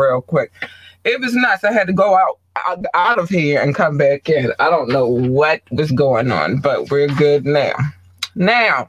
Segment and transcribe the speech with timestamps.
[0.00, 0.52] real quick.
[1.04, 1.64] It was nuts.
[1.64, 4.52] I had to go out, out of here and come back in.
[4.58, 7.74] I don't know what was going on, but we're good now.
[8.34, 8.86] Now,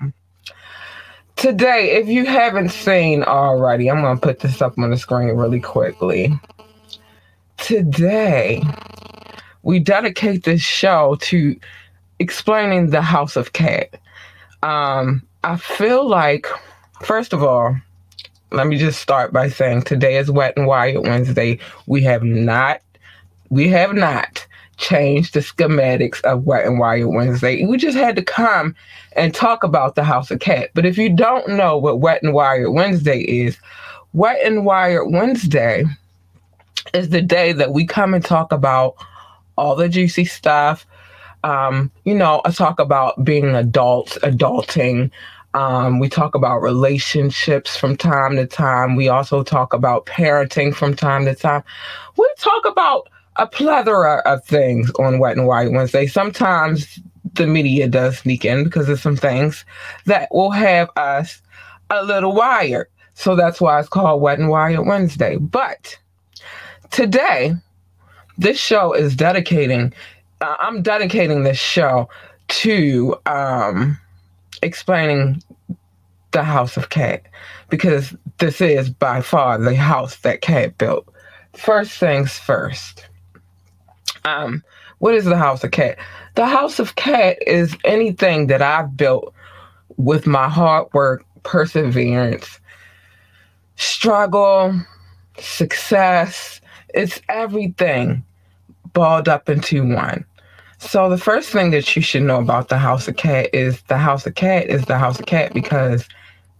[1.35, 5.61] today, if you haven't seen already, I'm gonna put this up on the screen really
[5.61, 6.33] quickly.
[7.57, 8.63] Today,
[9.63, 11.59] we dedicate this show to
[12.19, 13.99] explaining the House of KAT.
[14.63, 16.47] Um, I feel like,
[17.01, 17.75] first of all,
[18.51, 21.57] let me just start by saying today is Wet and Wired Wednesday.
[21.87, 22.81] We have not,
[23.49, 24.45] we have not
[24.77, 27.65] changed the schematics of Wet and Wired Wednesday.
[27.65, 28.75] We just had to come
[29.15, 30.71] and talk about the House of KAT.
[30.73, 33.57] But if you don't know what Wet and Wired Wednesday is,
[34.13, 35.85] Wet and Wired Wednesday
[36.93, 38.95] is the day that we come and talk about
[39.57, 40.85] all the juicy stuff.
[41.43, 45.09] Um, you know, I talk about being adults, adulting,
[45.53, 48.95] um, we talk about relationships from time to time.
[48.95, 51.63] We also talk about parenting from time to time.
[52.17, 56.07] We talk about a plethora of things on Wet and Wired Wednesday.
[56.07, 56.99] Sometimes
[57.33, 59.65] the media does sneak in because of some things
[60.05, 61.41] that will have us
[61.89, 62.87] a little wired.
[63.13, 65.37] So that's why it's called Wet and Wired Wednesday.
[65.37, 65.97] But
[66.91, 67.53] today,
[68.37, 69.93] this show is dedicating,
[70.39, 72.09] uh, I'm dedicating this show
[72.47, 73.97] to um,
[74.61, 75.41] explaining
[76.31, 77.25] the house of KAT
[77.69, 81.07] because this is by far the house that KAT built.
[81.53, 83.07] First things first.
[84.23, 84.63] Um,
[84.99, 85.97] what is the house of KAT?
[86.35, 89.33] The house of KAT is anything that I've built
[89.97, 92.59] with my hard work, perseverance,
[93.75, 94.79] struggle,
[95.39, 96.61] success.
[96.93, 98.23] It's everything
[98.93, 100.25] balled up into one.
[100.81, 103.97] So the first thing that you should know about the House of KAT is the
[103.97, 106.07] House of KAT is the House of KAT because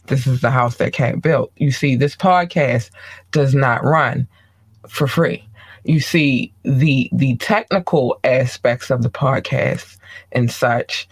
[0.08, 1.52] this is the house that KAT built.
[1.58, 2.92] You see, this podcast
[3.32, 4.28] does not run
[4.88, 5.48] for free.
[5.84, 9.98] You see, the the technical aspects of the podcast
[10.32, 11.08] and such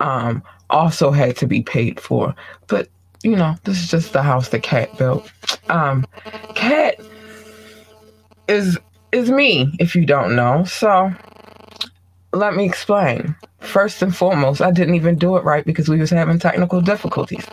[0.00, 2.34] um, also had to be paid for.
[2.66, 2.88] But
[3.22, 5.30] you know, this is just the house that KAT built.
[5.68, 6.04] Um,
[6.54, 7.00] KAT
[8.48, 8.78] is
[9.12, 10.64] is me, if you don't know.
[10.64, 11.12] So
[12.32, 13.36] let me explain.
[13.60, 17.46] First and foremost, I didn't even do it right because we was having technical difficulties.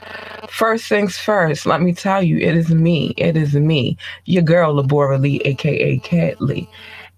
[0.50, 3.14] First things first, let me tell you, it is me.
[3.18, 6.68] It is me, your girl Labora Lee, aka KAT Lee.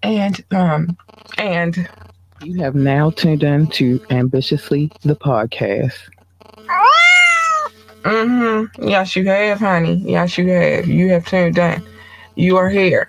[0.02, 0.96] And um
[1.38, 1.88] and
[2.42, 5.96] you have now tuned in to Ambitiously the podcast.
[8.02, 8.88] Mm-hmm.
[8.88, 9.94] Yes, you have, honey.
[10.04, 10.88] Yes, you have.
[10.88, 11.82] You have tuned in.
[12.34, 13.08] You are here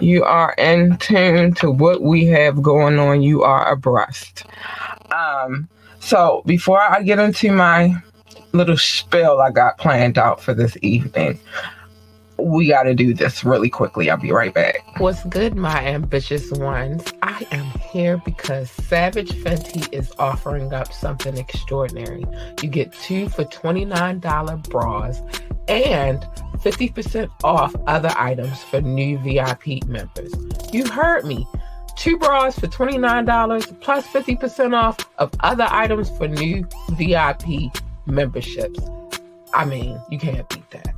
[0.00, 3.22] you are in tune to what we have going on.
[3.22, 4.44] You are abreast.
[5.10, 5.68] Um,
[6.00, 7.96] so before I get into my
[8.52, 11.38] little spell I got planned out for this evening,
[12.38, 14.10] we got to do this really quickly.
[14.10, 14.84] I'll be right back.
[14.98, 17.04] What's good, my ambitious ones?
[17.22, 22.24] I am here because Savage Fenty is offering up something extraordinary.
[22.62, 25.22] You get two for $29 bras
[25.68, 26.20] and
[26.58, 30.32] 50% off other items for new VIP members.
[30.72, 31.46] You heard me.
[31.96, 37.72] Two bras for $29 plus 50% off of other items for new VIP
[38.04, 38.80] memberships.
[39.54, 40.95] I mean, you can't beat that.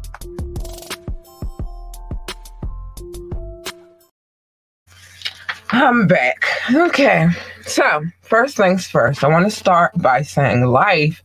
[5.70, 6.44] I'm back.
[6.74, 7.28] Okay.
[7.66, 11.22] So, first things first, I want to start by saying life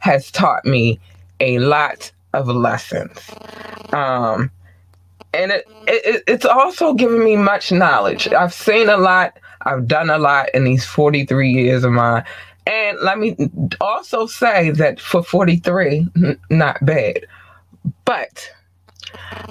[0.00, 1.00] has taught me
[1.40, 3.18] a lot of lessons.
[3.92, 4.50] Um,
[5.32, 8.28] and it, it it's also given me much knowledge.
[8.28, 12.24] I've seen a lot, I've done a lot in these 43 years of mine.
[12.66, 13.36] And let me
[13.80, 16.06] also say that for 43,
[16.50, 17.26] not bad.
[18.04, 18.50] But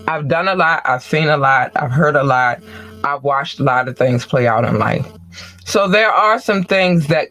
[0.07, 2.61] I've done a lot, I've seen a lot, I've heard a lot,
[3.03, 5.05] I've watched a lot of things play out in life.
[5.65, 7.27] So there are some things that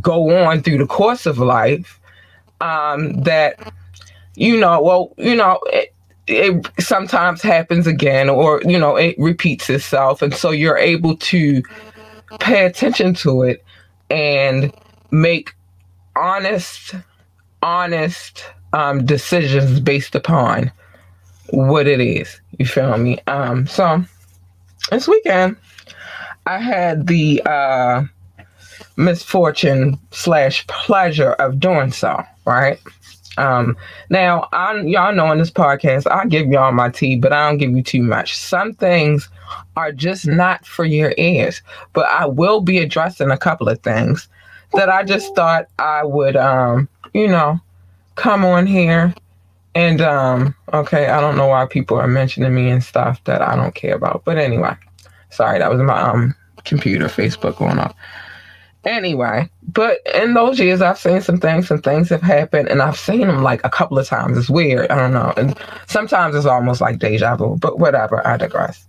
[0.00, 2.00] go on through the course of life
[2.60, 3.72] um, that
[4.38, 5.92] you know, well, you know, it,
[6.28, 10.22] it sometimes happens again or, you know, it repeats itself.
[10.22, 11.62] And so you're able to
[12.38, 13.64] pay attention to it
[14.10, 14.72] and
[15.10, 15.54] make
[16.14, 16.94] honest,
[17.62, 20.70] honest um, decisions based upon
[21.50, 22.40] what it is.
[22.58, 23.18] You feel me?
[23.26, 24.04] Um, so
[24.90, 25.56] this weekend,
[26.46, 28.04] I had the uh,
[28.96, 32.80] misfortune slash pleasure of doing so, right?
[33.36, 33.76] Um,
[34.10, 37.58] now, I, y'all know in this podcast, I give y'all my tea, but I don't
[37.58, 38.36] give you too much.
[38.36, 39.28] Some things
[39.76, 41.62] are just not for your ears,
[41.92, 44.28] but I will be addressing a couple of things
[44.74, 47.60] that I just thought I would, um, you know,
[48.16, 49.14] come on here
[49.74, 53.56] and um, Okay, I don't know why people are mentioning me and stuff that I
[53.56, 54.22] don't care about.
[54.24, 54.74] But anyway,
[55.30, 56.34] sorry, that was my um
[56.64, 57.94] computer, Facebook going off.
[58.84, 62.98] Anyway, but in those years, I've seen some things, some things have happened, and I've
[62.98, 64.38] seen them like a couple of times.
[64.38, 64.90] It's weird.
[64.90, 65.32] I don't know.
[65.36, 65.58] And
[65.88, 68.24] sometimes it's almost like deja vu, but whatever.
[68.26, 68.86] I digress.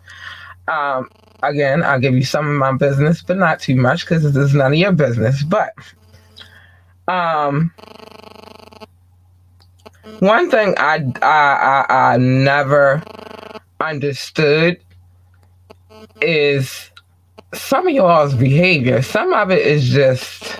[0.68, 1.10] Um,
[1.42, 4.54] again, I'll give you some of my business, but not too much because this is
[4.54, 5.44] none of your business.
[5.44, 5.74] But
[7.08, 7.74] um,
[10.20, 13.04] one thing I, I, I, I never
[13.80, 14.80] understood
[16.22, 16.90] is
[17.54, 20.60] some of y'all's behavior, some of it is just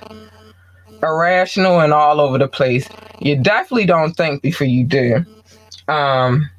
[1.04, 2.88] irrational and all over the place.
[3.20, 5.26] You definitely don't think before you do.
[5.88, 6.50] Um,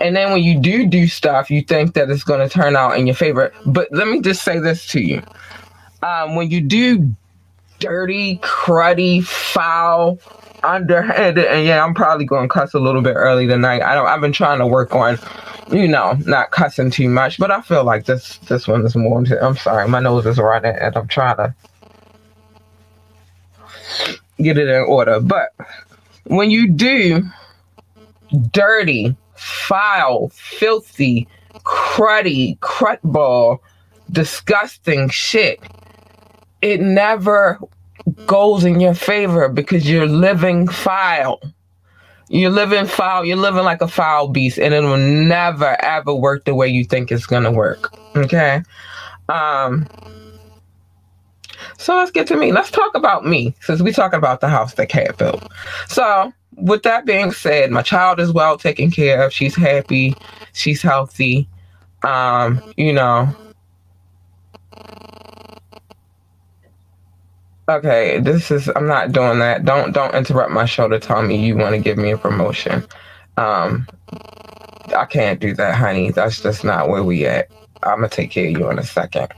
[0.00, 2.98] and then when you do do stuff, you think that it's going to turn out
[2.98, 3.52] in your favor.
[3.66, 5.22] But let me just say this to you.
[6.02, 7.14] Um, when you do
[7.78, 10.18] dirty, cruddy, foul,
[10.66, 13.82] underhanded, and yeah, I'm probably going to cuss a little bit early tonight.
[13.82, 14.06] I don't.
[14.06, 15.18] I've been trying to work on
[15.70, 19.24] you know, not cussing too much, but I feel like this this one is more.
[19.40, 21.54] I'm sorry, my nose is running, and I'm trying to
[24.38, 25.20] get it in order.
[25.20, 25.54] But
[26.24, 27.22] when you do
[28.50, 31.28] dirty, foul, filthy,
[31.60, 33.58] cruddy, crutball,
[34.10, 35.60] disgusting shit,
[36.62, 37.58] it never
[38.26, 41.40] goes in your favor because you're living foul.
[42.28, 43.24] You're living foul.
[43.24, 46.84] You're living like a foul beast, and it will never ever work the way you
[46.84, 47.96] think it's gonna work.
[48.16, 48.62] Okay.
[49.28, 49.86] Um.
[51.78, 52.52] So let's get to me.
[52.52, 55.46] Let's talk about me, since we talking about the house that KAT built.
[55.88, 59.32] So, with that being said, my child is well taken care of.
[59.32, 60.14] She's happy.
[60.52, 61.48] She's healthy.
[62.02, 63.28] Um, you know,
[67.68, 69.64] Okay, this is I'm not doing that.
[69.64, 72.84] Don't don't interrupt my show to tell me you want to give me a promotion.
[73.38, 73.86] Um
[74.94, 76.10] I can't do that, honey.
[76.10, 77.50] That's just not where we at.
[77.82, 79.28] I'm gonna take care of you in a second.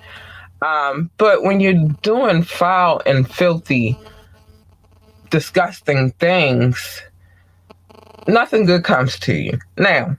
[0.62, 3.98] Um, but when you're doing foul and filthy,
[5.30, 7.02] disgusting things,
[8.26, 9.58] nothing good comes to you.
[9.76, 10.16] Now,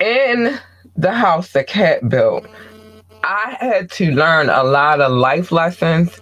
[0.00, 0.58] in
[0.96, 2.46] the house that KAT built,
[3.22, 6.20] I had to learn a lot of life lessons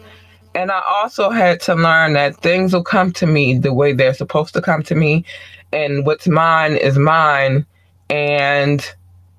[0.56, 4.14] and I also had to learn that things will come to me the way they're
[4.14, 5.22] supposed to come to me.
[5.70, 7.66] And what's mine is mine.
[8.08, 8.82] And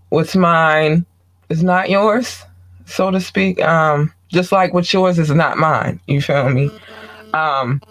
[0.09, 1.07] what's mine
[1.49, 2.43] is not yours,
[2.85, 3.59] so to speak.
[3.63, 5.99] Um, just like what's yours is not mine.
[6.05, 6.69] You feel me?
[7.33, 7.81] Um,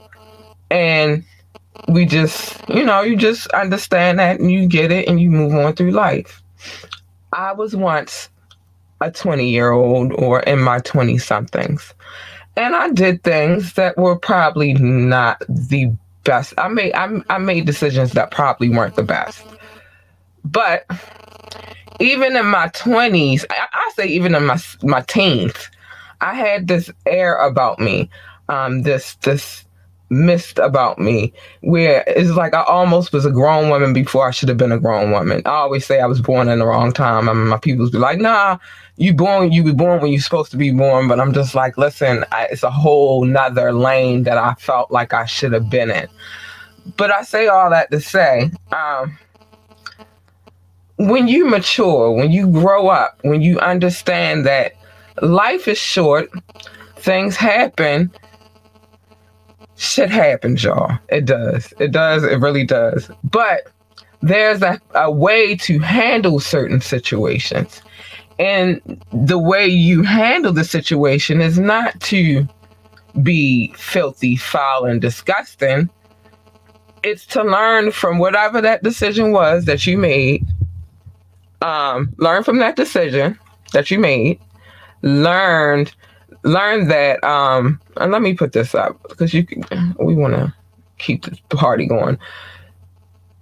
[0.70, 1.24] and
[1.88, 5.52] we just, you know, you just understand that and you get it and you move
[5.52, 6.40] on through life.
[7.32, 8.28] I was once
[9.00, 11.92] a 20 year old or in my 20 somethings
[12.56, 15.92] and I did things that were probably not the
[16.24, 16.54] best.
[16.58, 19.44] I made I, I made decisions that probably weren't the best.
[20.44, 20.86] But
[22.00, 25.70] even in my twenties, I, I, say even in my my teens,
[26.20, 28.10] I had this air about me,
[28.48, 29.64] um, this this
[30.08, 31.32] mist about me,
[31.62, 34.78] where it's like I almost was a grown woman before I should have been a
[34.78, 35.42] grown woman.
[35.44, 37.28] I always say I was born in the wrong time.
[37.28, 38.58] I mean, my people be like, "Nah,
[38.96, 41.76] you born you be born when you're supposed to be born but i'm just like
[41.76, 45.90] listen I, it's a whole nother lane that i felt like i should have been
[45.90, 46.08] in.
[46.96, 49.18] But i say all that to say um,
[50.96, 54.72] when you mature when you grow up when you understand that
[55.22, 56.30] life is short
[56.96, 58.10] things happen
[59.76, 60.98] shit happens y'all.
[61.08, 61.72] It does.
[61.78, 62.24] It does.
[62.24, 63.10] It really does.
[63.24, 63.68] But
[64.22, 67.82] there's a, a way to handle certain situations
[68.38, 68.80] and
[69.12, 72.46] the way you handle the situation is not to
[73.22, 75.88] be filthy, foul, and disgusting.
[77.02, 80.46] It's to learn from whatever that decision was that you made.
[81.62, 83.38] Um, learn from that decision
[83.72, 84.38] that you made.
[85.02, 85.94] Learned,
[86.42, 87.22] learn that.
[87.24, 89.46] Um, and let me put this up because you,
[89.98, 90.52] we want to
[90.98, 92.18] keep the party going.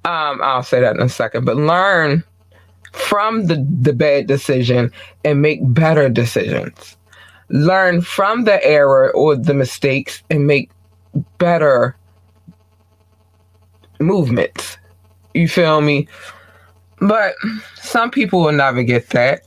[0.05, 2.23] Um, I'll say that in a second, but learn
[2.95, 4.91] from the, the bad decision
[5.25, 6.97] and make better decisions.
[7.51, 10.71] Learn from the error or the mistakes and make
[11.39, 11.97] better
[14.01, 14.79] movements.
[15.35, 16.09] You feel me?
[17.01, 17.35] But
[17.75, 19.43] some people will never get that.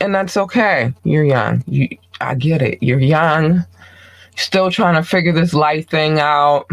[0.00, 0.94] And that's okay.
[1.02, 1.64] You're young.
[1.66, 1.88] You
[2.20, 2.78] I get it.
[2.80, 3.64] You're young.
[4.36, 6.68] Still trying to figure this life thing out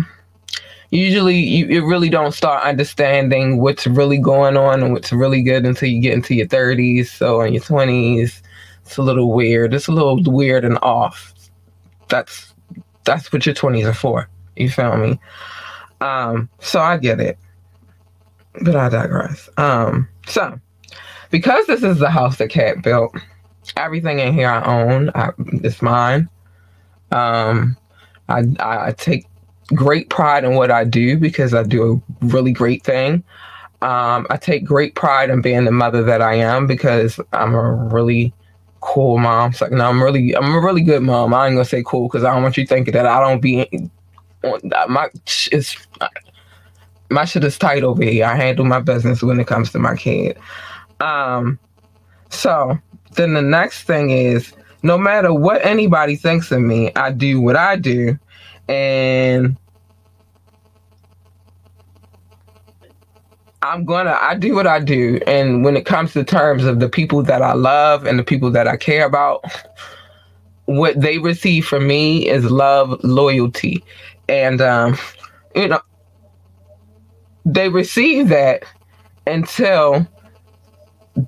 [0.95, 5.65] usually you, you really don't start understanding what's really going on and what's really good
[5.65, 7.07] until you get into your 30s.
[7.07, 8.41] So in your 20s,
[8.85, 9.73] it's a little weird.
[9.73, 11.33] It's a little weird and off.
[12.09, 12.53] That's
[13.05, 14.29] that's what your 20s are for.
[14.55, 15.19] You feel me?
[16.01, 17.37] Um, so I get it.
[18.63, 19.49] but I digress.
[19.57, 20.59] Um, so
[21.31, 23.15] because this is the house that KAT built,
[23.77, 25.11] everything in here I own.
[25.15, 25.31] I,
[25.63, 26.29] it's mine.
[27.11, 27.77] Um,
[28.29, 29.27] I I take
[29.73, 33.23] great pride in what I do because I do a really great thing.
[33.81, 37.73] Um, I take great pride in being the mother that I am because I'm a
[37.73, 38.33] really
[38.81, 39.51] cool mom.
[39.51, 41.33] It's like, no, I'm really, I'm a really good mom.
[41.33, 43.89] I ain't gonna say cool because I don't want you thinking that I don't be.
[44.87, 45.09] My
[47.09, 48.25] my shit is tight over here.
[48.25, 50.37] I handle my business when it comes to my kid.
[50.99, 51.59] Um,
[52.29, 52.77] so
[53.15, 54.53] then the next thing is
[54.83, 58.17] no matter what anybody thinks of me, I do what I do.
[58.67, 59.57] And
[63.61, 65.19] I'm gonna I do what I do.
[65.25, 68.51] And when it comes to terms of the people that I love and the people
[68.51, 69.43] that I care about,
[70.65, 73.83] what they receive from me is love, loyalty.
[74.29, 74.97] And um,
[75.55, 75.81] you know,
[77.45, 78.63] they receive that
[79.27, 80.07] until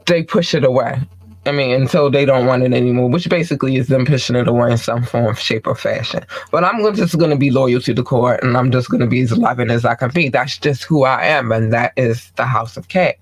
[0.06, 1.00] they push it away.
[1.48, 4.72] I mean, until they don't want it anymore, which basically is them pushing it away
[4.72, 6.26] in some form, shape, or fashion.
[6.52, 9.08] But I'm just going to be loyal to the court and I'm just going to
[9.08, 10.30] be as loving as I can be.
[10.30, 11.52] That's just who I am.
[11.52, 13.18] And that is the House of KAT.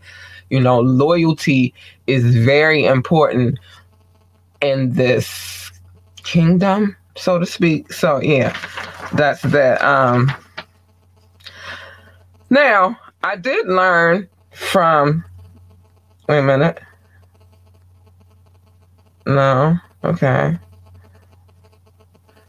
[0.49, 1.73] You know, loyalty
[2.07, 3.59] is very important
[4.61, 5.71] in this
[6.23, 7.93] kingdom, so to speak.
[7.93, 8.57] So, yeah,
[9.13, 9.81] that's that.
[9.83, 10.33] Um,
[12.49, 15.23] now, I did learn from,
[16.27, 16.79] wait a minute.
[19.25, 19.77] No.
[20.03, 20.57] Okay.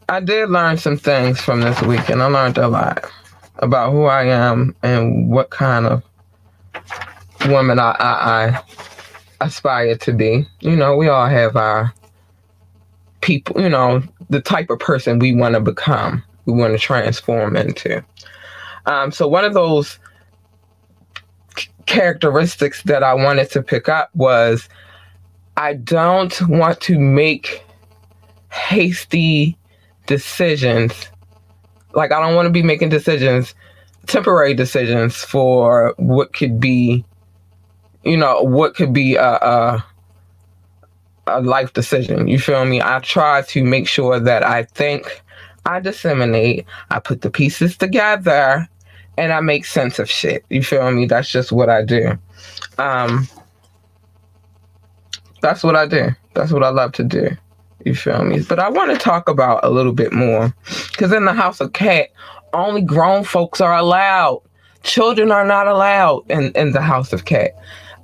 [0.08, 2.22] I did learn some things from this weekend.
[2.22, 3.10] I learned a lot
[3.56, 6.02] about who I am and what kind of
[7.48, 8.62] woman I, I, I
[9.40, 10.46] aspire to be.
[10.60, 11.92] You know, we all have our
[13.20, 17.56] people, you know, the type of person we want to become, we want to transform
[17.56, 18.04] into.
[18.86, 19.98] Um, so, one of those
[21.86, 24.68] characteristics that I wanted to pick up was
[25.56, 27.64] I don't want to make
[28.50, 29.56] hasty
[30.06, 31.08] decisions.
[31.94, 33.54] Like, I don't want to be making decisions,
[34.06, 37.04] temporary decisions for what could be,
[38.04, 39.84] you know, what could be a, a,
[41.26, 42.28] a life decision.
[42.28, 42.82] You feel me?
[42.82, 45.22] I try to make sure that I think,
[45.64, 48.68] I disseminate, I put the pieces together,
[49.18, 50.44] and I make sense of shit.
[50.50, 51.06] You feel me?
[51.06, 52.18] That's just what I do.
[52.78, 53.26] Um,
[55.40, 56.08] that's what I do.
[56.34, 57.30] That's what I love to do.
[57.84, 58.40] You feel me?
[58.40, 60.54] But I want to talk about a little bit more
[60.90, 62.08] because in the House of KAT,
[62.52, 64.42] only grown folks are allowed.
[64.82, 67.52] Children are not allowed in, in the House of KAT.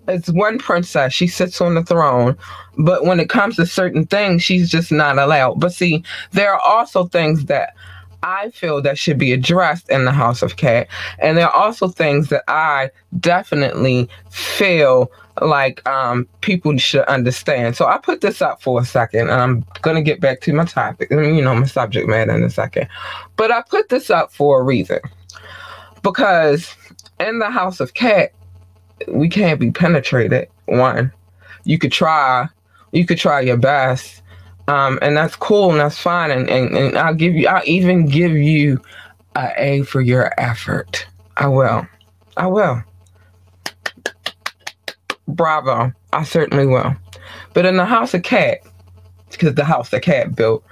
[0.08, 1.12] It's one princess.
[1.12, 2.36] She sits on the throne.
[2.78, 5.60] But when it comes to certain things, she's just not allowed.
[5.60, 7.74] But see, there are also things that
[8.22, 10.88] I feel that should be addressed in the House of KAT.
[11.18, 15.10] And there are also things that I definitely feel
[15.40, 17.76] like um, people should understand.
[17.76, 20.64] So I put this up for a second, and I'm gonna get back to my
[20.64, 22.88] topic, you know, my subject matter in a second.
[23.36, 25.00] But I put this up for a reason
[26.02, 26.74] because
[27.20, 28.32] in the House of KAT,
[29.08, 30.48] we can't be penetrated.
[30.66, 31.12] One,
[31.64, 32.48] you could try,
[32.92, 34.22] you could try your best,
[34.68, 36.30] um, and that's cool and that's fine.
[36.30, 38.80] And, and, and I'll give you, I'll even give you
[39.34, 41.06] a A for your effort.
[41.36, 41.86] I will.
[42.36, 42.82] I will.
[45.32, 45.92] Bravo.
[46.12, 46.94] I certainly will.
[47.54, 48.58] But in the house of KAT,
[49.30, 50.64] because the house that KAT built,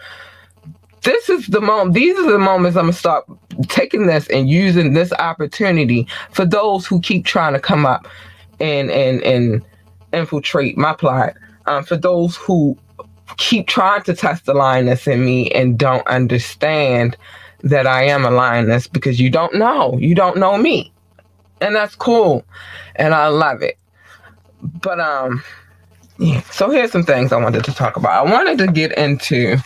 [1.03, 3.25] this is the moment, these are the moments I'm gonna start
[3.69, 8.07] taking this and using this opportunity for those who keep trying to come up
[8.61, 9.65] and and and
[10.13, 11.35] infiltrate my plot.
[11.67, 12.77] Um, for those who
[13.37, 17.17] keep trying to test the lioness in me and don't understand
[17.63, 19.97] that I am a lioness because you don't know.
[19.99, 20.93] You don't know me.
[21.61, 22.45] And that's cool.
[22.97, 23.79] And I love it.
[24.63, 25.43] But um
[26.19, 28.27] yeah, so here's some things I wanted to talk about.
[28.27, 29.57] I wanted to get into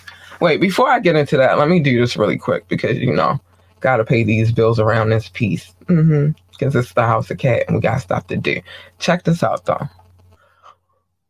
[0.40, 3.40] wait, before I get into that, let me do this really quick because you know,
[3.80, 5.74] gotta pay these bills around this piece.
[5.86, 6.32] Mm-hmm.
[6.50, 8.60] Because it's the house of KAT and we got stuff to do.
[8.98, 9.88] Check this out though.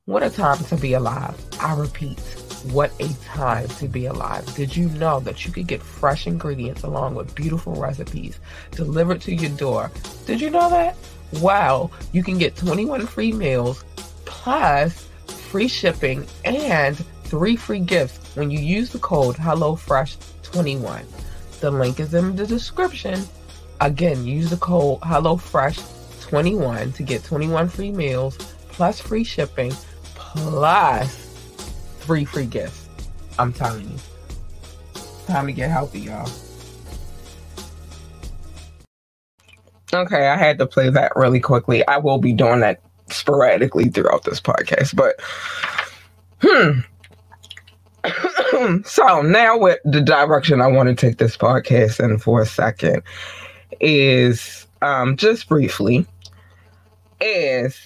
[0.07, 1.35] What a time to be alive.
[1.61, 2.21] I repeat,
[2.71, 4.45] what a time to be alive.
[4.55, 8.39] Did you know that you could get fresh ingredients along with beautiful recipes
[8.71, 9.91] delivered to your door?
[10.27, 10.95] Did you know that?
[11.41, 13.85] Wow, you can get 21 free meals
[14.25, 21.05] plus free shipping and three free gifts when you use the code HelloFresh21.
[21.61, 23.23] The link is in the description.
[23.81, 28.37] Again, use the code HelloFresh21 to get 21 free meals
[28.69, 29.73] plus free shipping
[30.15, 31.17] plus
[32.01, 32.89] three free gifts.
[33.39, 33.97] I'm telling you.
[35.27, 36.29] Time to get healthy, y'all.
[39.95, 41.87] Okay, I had to play that really quickly.
[41.87, 45.21] I will be doing that sporadically throughout this podcast, but
[46.43, 46.81] hmm.
[48.85, 53.03] so now with the direction I want to take this podcast in for a second
[53.81, 56.07] is um just briefly
[57.21, 57.79] is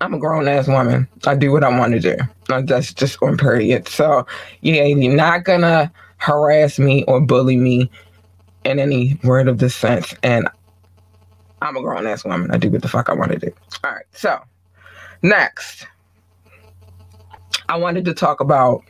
[0.00, 1.06] I'm a grown ass woman.
[1.26, 2.16] I do what I want to do.
[2.48, 3.88] That's just on period.
[3.88, 4.26] So
[4.62, 7.90] yeah, you're not gonna harass me or bully me
[8.64, 10.14] in any word of this sense.
[10.22, 10.48] And
[11.62, 12.50] I'm a grown ass woman.
[12.50, 13.52] I do what the fuck I want to do.
[13.84, 14.04] All right.
[14.12, 14.38] So
[15.22, 15.86] next,
[17.68, 18.82] I wanted to talk about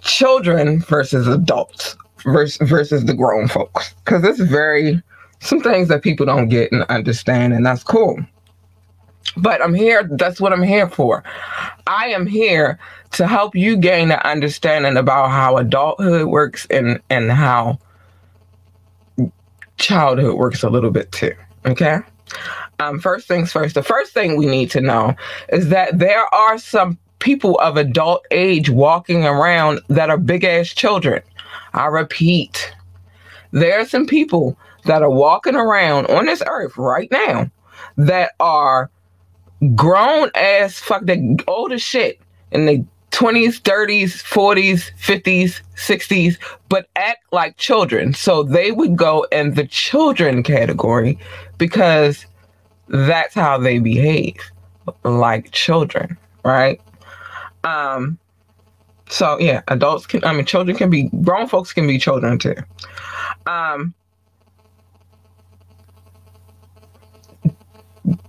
[0.00, 5.02] children versus adults versus versus the grown folks because it's very
[5.40, 8.18] some things that people don't get and understand, and that's cool.
[9.36, 11.22] But I'm here, that's what I'm here for.
[11.86, 12.78] I am here
[13.12, 17.78] to help you gain an understanding about how adulthood works and, and how
[19.76, 21.34] childhood works a little bit too.
[21.68, 21.98] Okay.
[22.78, 25.14] Um, first things first, the first thing we need to know
[25.50, 30.68] is that there are some people of adult age walking around that are big ass
[30.68, 31.22] children.
[31.74, 32.72] I repeat,
[33.50, 37.50] there are some people that are walking around on this earth right now
[37.96, 38.90] that are
[39.74, 42.20] grown ass fuck the old shit
[42.52, 46.36] in the 20s, 30s, 40s, 50s, 60s,
[46.68, 48.12] but act like children.
[48.14, 51.18] So they would go in the children category
[51.58, 52.26] because
[52.88, 54.36] that's how they behave
[55.04, 56.80] like children, right?
[57.64, 58.18] Um
[59.10, 62.54] so yeah, adults can I mean children can be grown folks can be children too.
[63.46, 63.94] Um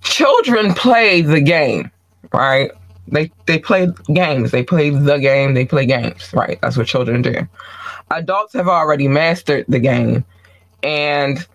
[0.01, 1.89] children play the game,
[2.33, 2.71] right?
[3.07, 4.51] They they play games.
[4.51, 5.53] They play the game.
[5.53, 6.59] They play games, right?
[6.61, 7.47] That's what children do.
[8.11, 10.25] Adults have already mastered the game
[10.83, 11.45] and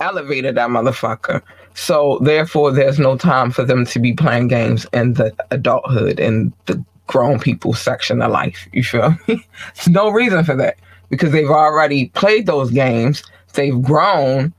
[0.00, 1.42] elevated that motherfucker.
[1.74, 6.52] So therefore, there's no time for them to be playing games in the adulthood and
[6.66, 8.68] the grown people section of life.
[8.72, 9.46] You feel me?
[9.74, 10.76] There's no reason for that
[11.08, 13.22] because they've already played those games.
[13.54, 14.52] They've grown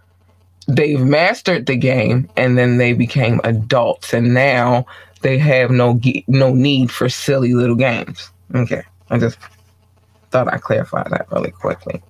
[0.69, 4.85] they've mastered the game and then they became adults and now
[5.21, 8.31] they have no no need for silly little games.
[8.55, 9.37] Okay, I just
[10.31, 12.01] thought I'd clarify that really quickly.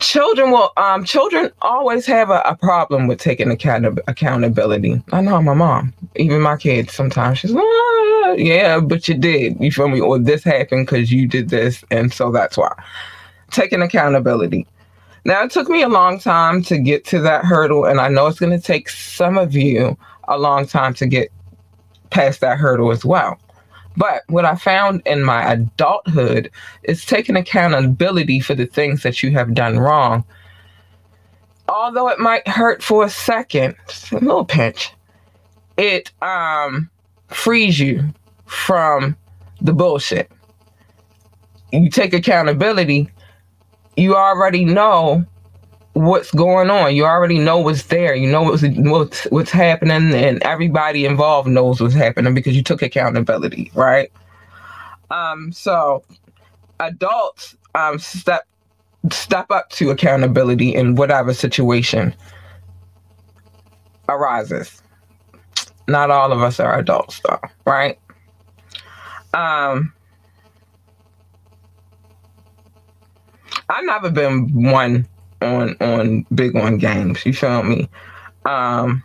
[0.00, 5.02] Children will um children always have a, a problem with taking account- accountability.
[5.12, 9.60] I know my mom, even my kids sometimes she's like, ah, yeah, but you did.
[9.60, 10.00] You feel me?
[10.00, 12.72] Or this happened because you did this, and so that's why.
[13.50, 14.66] Taking accountability
[15.28, 18.26] now, it took me a long time to get to that hurdle, and I know
[18.28, 19.94] it's going to take some of you
[20.26, 21.30] a long time to get
[22.08, 23.38] past that hurdle as well.
[23.98, 26.50] But what I found in my adulthood
[26.84, 30.24] is taking accountability for the things that you have done wrong.
[31.68, 33.74] Although it might hurt for a second,
[34.10, 34.90] a little pinch,
[35.76, 36.88] it um,
[37.28, 38.02] frees you
[38.46, 39.16] from
[39.60, 40.30] the bullshit.
[41.72, 43.10] You take accountability
[43.98, 45.24] you already know
[45.98, 46.94] what's going on.
[46.94, 48.14] You already know what's there.
[48.14, 52.82] You know what's what's what's happening, and everybody involved knows what's happening because you took
[52.82, 54.12] accountability, right?
[55.10, 56.04] Um, so
[56.80, 58.46] adults um step
[59.10, 62.14] step up to accountability in whatever situation
[64.08, 64.82] arises.
[65.88, 67.98] Not all of us are adults though, right?
[69.34, 69.92] Um
[73.68, 75.06] I've never been one
[75.42, 77.24] on on big on games.
[77.24, 77.88] You feel me?
[78.44, 79.02] Um,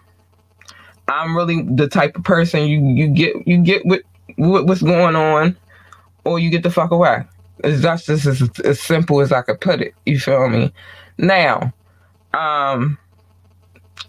[1.07, 4.01] I'm really the type of person you you get you get with,
[4.37, 5.57] with what's going on,
[6.23, 7.23] or you get the fuck away.
[7.63, 9.93] It's just as, as, simple as I could put it.
[10.05, 10.73] You feel me?
[11.17, 11.71] Now,
[12.33, 12.97] um,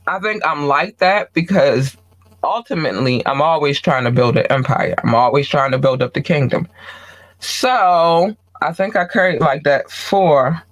[0.07, 1.97] I think I'm like that because
[2.43, 4.95] ultimately I'm always trying to build an empire.
[5.05, 6.69] I'm always trying to build up the kingdom.
[7.39, 10.63] So I think I carried like that for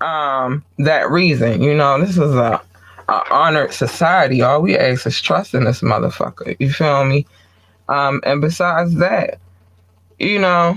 [0.00, 1.62] um that reason.
[1.62, 2.60] You know, this is a,
[3.08, 4.42] a honored society.
[4.42, 6.56] All we ask is trust in this motherfucker.
[6.58, 7.26] You feel me?
[7.88, 9.38] Um, and besides that,
[10.18, 10.76] you know,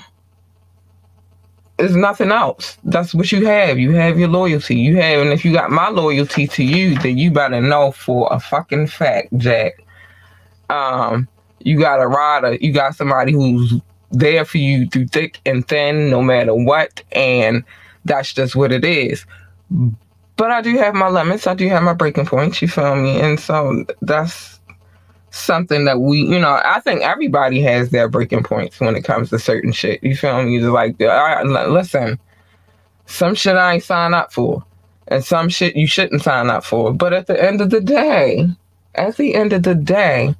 [1.79, 2.77] it's nothing else.
[2.83, 3.79] That's what you have.
[3.79, 4.75] You have your loyalty.
[4.75, 8.27] You have, and if you got my loyalty to you, then you better know for
[8.31, 9.83] a fucking fact, Jack.
[10.69, 11.27] Um,
[11.59, 12.55] you got a rider.
[12.55, 13.73] You got somebody who's
[14.11, 17.01] there for you through thick and thin, no matter what.
[17.13, 17.63] And
[18.09, 19.25] that's just what it is.
[20.37, 21.47] But I do have my limits.
[21.47, 22.61] I do have my breaking points.
[22.61, 23.21] You feel me?
[23.21, 24.59] And so that's
[25.31, 29.29] something that we, you know, I think everybody has their breaking points when it comes
[29.31, 30.03] to certain shit.
[30.03, 30.59] You feel me?
[30.59, 32.19] Just like, uh, right, listen,
[33.07, 34.63] some shit I ain't sign up for.
[35.09, 36.93] and some shit you shouldn't sign up for.
[36.93, 38.47] But at the end of the day,
[38.95, 40.35] at the end of the day,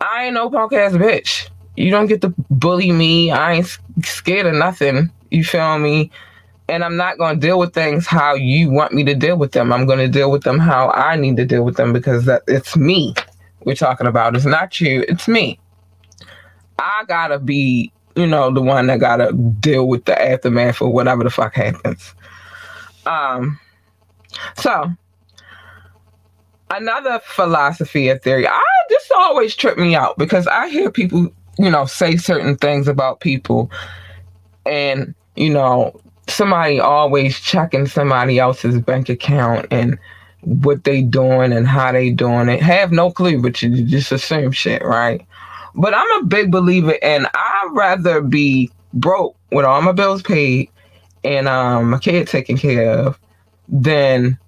[0.00, 1.50] I ain't no punk ass bitch.
[1.76, 3.30] You don't get to bully me.
[3.30, 5.10] I ain't scared of nothing.
[5.30, 6.10] You feel me?
[6.68, 9.52] And I'm not going to deal with things how you want me to deal with
[9.52, 9.72] them.
[9.72, 12.42] I'm going to deal with them how I need to deal with them because that
[12.48, 13.14] it's me
[13.64, 14.36] we're talking about.
[14.36, 15.58] It's not you, it's me.
[16.78, 20.80] I got to be, you know, the one that got to deal with the aftermath
[20.80, 22.14] or whatever the fuck happens.
[23.06, 23.58] Um
[24.56, 24.90] so
[26.70, 28.46] another philosophy or theory.
[28.46, 32.88] I just always trip me out because I hear people, you know, say certain things
[32.88, 33.70] about people
[34.64, 36.00] and, you know,
[36.36, 39.98] somebody always checking somebody else's bank account and
[40.42, 42.62] what they doing and how they doing it.
[42.62, 45.26] Have no clue, but you just assume shit, right?
[45.74, 50.70] But I'm a big believer and I'd rather be broke with all my bills paid
[51.24, 53.18] and um my kid taken care of
[53.68, 54.38] than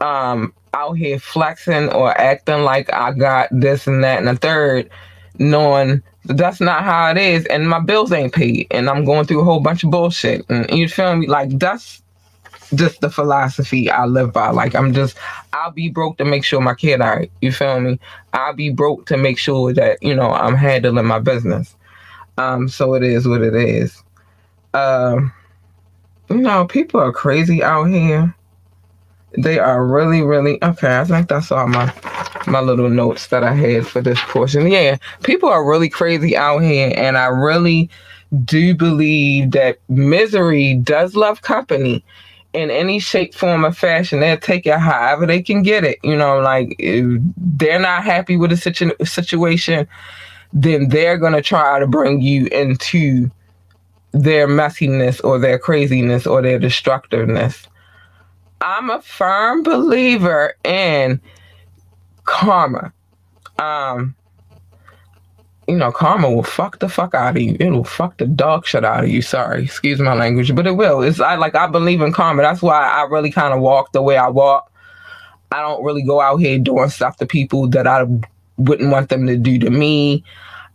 [0.00, 4.90] um out here flexing or acting like I got this and that and the third,
[5.38, 9.40] knowing that's not how it is, and my bills ain't paid, and I'm going through
[9.40, 10.44] a whole bunch of bullshit.
[10.48, 11.26] And you feel me?
[11.26, 12.02] Like that's
[12.74, 14.50] just the philosophy I live by.
[14.50, 15.16] Like I'm just
[15.52, 17.30] I'll be broke to make sure my kid all right.
[17.40, 17.98] You feel me?
[18.32, 21.74] I'll be broke to make sure that, you know, I'm handling my business.
[22.38, 24.02] Um, so it is what it is.
[24.74, 25.32] Um,
[26.28, 28.34] you know, people are crazy out here.
[29.38, 30.98] They are really, really okay.
[30.98, 31.90] I think that's all my
[32.46, 34.70] my little notes that I had for this portion.
[34.70, 37.90] Yeah, people are really crazy out here, and I really
[38.44, 42.04] do believe that misery does love company
[42.52, 44.20] in any shape, form, or fashion.
[44.20, 45.98] They'll take it however they can get it.
[46.02, 49.86] You know, like if they're not happy with a situ- situation,
[50.52, 53.30] then they're gonna try to bring you into
[54.12, 57.68] their messiness or their craziness or their destructiveness.
[58.60, 61.20] I'm a firm believer in
[62.26, 62.92] karma.
[63.58, 64.14] Um,
[65.66, 67.56] you know, karma will fuck the fuck out of you.
[67.58, 69.22] It'll fuck the dog shit out of you.
[69.22, 71.02] Sorry, excuse my language, but it will.
[71.02, 72.42] It's I like I believe in karma.
[72.42, 74.70] That's why I really kind of walk the way I walk.
[75.50, 78.04] I don't really go out here doing stuff to people that I
[78.58, 80.22] wouldn't want them to do to me.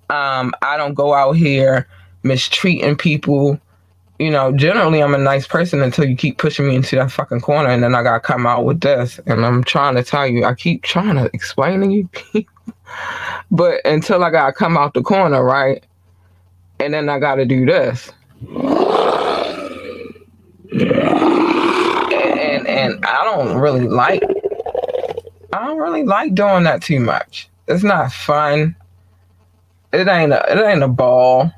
[0.10, 1.88] Um, I don't go out here
[2.24, 3.60] mistreating people.
[4.22, 7.42] You know, generally I'm a nice person until you keep pushing me into that fucking
[7.42, 9.20] corner and then I gotta come out with this.
[9.26, 12.54] And I'm trying to tell you, I keep trying to explain to you people
[13.52, 15.84] but until I gotta come out the corner, right?
[16.80, 18.12] And then I gotta do this.
[20.72, 24.22] And, and I don't really like
[25.52, 27.50] I don't really like doing that too much.
[27.68, 28.76] It's not fun.
[29.92, 31.52] It ain't a it ain't a ball.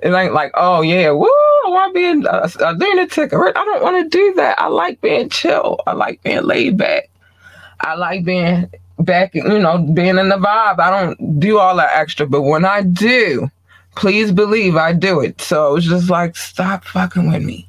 [0.00, 1.28] It ain't like, oh yeah, woo,
[1.74, 3.32] want to be a, a lunatic.
[3.32, 4.58] I don't want to do that.
[4.60, 5.80] I like being chill.
[5.86, 7.10] I like being laid back.
[7.80, 10.78] I like being back, you know, being in the vibe.
[10.78, 13.50] I don't do all that extra, but when I do,
[13.96, 15.40] please believe I do it.
[15.40, 17.68] So it's just like, stop fucking with me.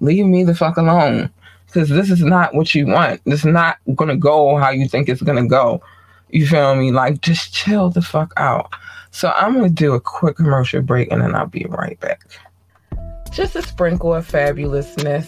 [0.00, 1.30] Leave me the fuck alone.
[1.66, 3.20] Because this is not what you want.
[3.26, 5.82] Is not going to go how you think it's going to go.
[6.30, 6.90] You feel me?
[6.90, 8.72] Like, just chill the fuck out.
[9.10, 12.20] So I'm going to do a quick commercial break and then I'll be right back.
[13.30, 15.26] Just a sprinkle of fabulousness.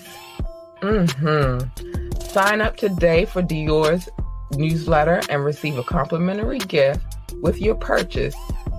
[0.81, 2.21] Mm-hmm.
[2.21, 4.09] Sign up today for Dior's
[4.53, 7.05] newsletter and receive a complimentary gift
[7.43, 8.35] with your purchase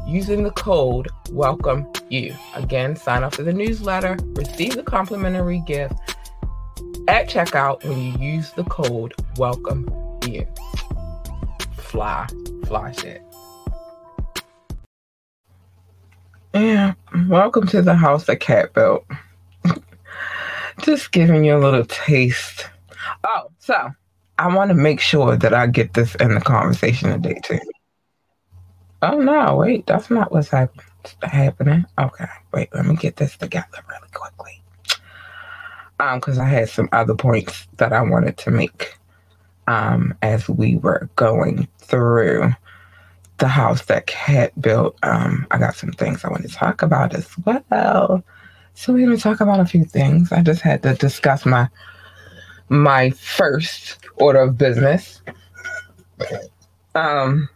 [0.07, 5.93] using the code welcome you again sign up for the newsletter receive the complimentary gift
[7.07, 9.87] at checkout when you use the code welcome
[10.25, 10.43] you
[11.77, 12.25] fly
[12.65, 13.21] fly shit
[16.53, 16.93] yeah
[17.27, 19.05] welcome to the house of KAT built
[20.81, 22.69] just giving you a little taste
[23.23, 23.91] oh so
[24.39, 27.59] I want to make sure that I get this in the conversation today too.
[29.01, 30.81] Oh no, wait, that's not what's happen-
[31.23, 31.85] happening.
[31.99, 34.63] Okay, wait, let me get this together really quickly.
[35.99, 38.97] Um, because I had some other points that I wanted to make
[39.67, 42.53] um as we were going through
[43.39, 44.97] the house that KAT built.
[45.03, 48.23] Um, I got some things I want to talk about as well.
[48.75, 50.31] So we're gonna talk about a few things.
[50.31, 51.67] I just had to discuss my
[52.69, 55.21] my first order of business.
[56.95, 57.49] Um,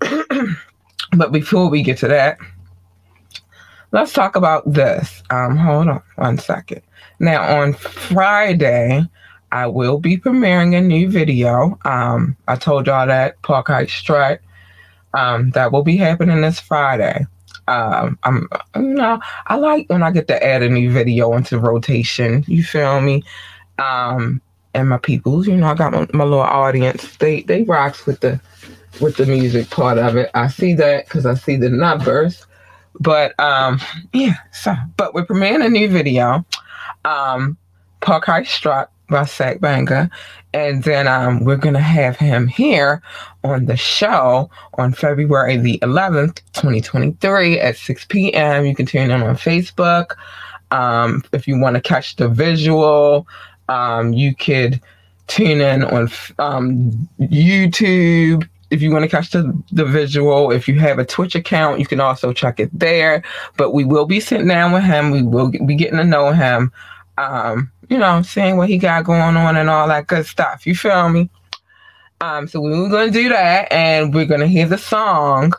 [1.16, 2.38] but before we get to that,
[3.92, 5.22] let's talk about this.
[5.30, 6.82] Um, hold on one second.
[7.20, 9.02] Now, on Friday,
[9.54, 11.78] I will be premiering a new video.
[11.84, 14.40] Um, I told y'all that Park Heights Strut.
[15.14, 17.24] Um, that will be happening this Friday.
[17.68, 21.60] Um, I'm, you know, I like when I get to add a new video into
[21.60, 22.44] rotation.
[22.48, 23.22] You feel me?
[23.78, 24.42] Um,
[24.74, 27.16] and my peoples, you know, I got my, my little audience.
[27.18, 28.40] They they rocks with the
[29.00, 30.30] with the music part of it.
[30.34, 32.44] I see that because I see the numbers.
[32.98, 33.80] But um,
[34.12, 36.44] yeah, so but we're premiering a new video.
[37.04, 37.56] Um,
[38.00, 40.10] Park Heights Strut by Sack Banger.
[40.52, 43.02] And then um, we're going to have him here
[43.42, 48.64] on the show on February the 11th, 2023 at 6 p.m.
[48.64, 50.14] You can tune in on Facebook.
[50.70, 53.26] Um, if you want to catch the visual,
[53.68, 54.80] um, you could
[55.26, 58.48] tune in on um, YouTube.
[58.70, 61.86] If you want to catch the, the visual, if you have a Twitch account, you
[61.86, 63.22] can also check it there.
[63.56, 65.10] But we will be sitting down with him.
[65.10, 66.72] We will be getting to know him.
[67.18, 70.66] Um, you know, I'm saying what he got going on and all that good stuff.
[70.66, 71.30] You feel me?
[72.20, 75.52] Um, so we are gonna do that, and we're gonna hear the song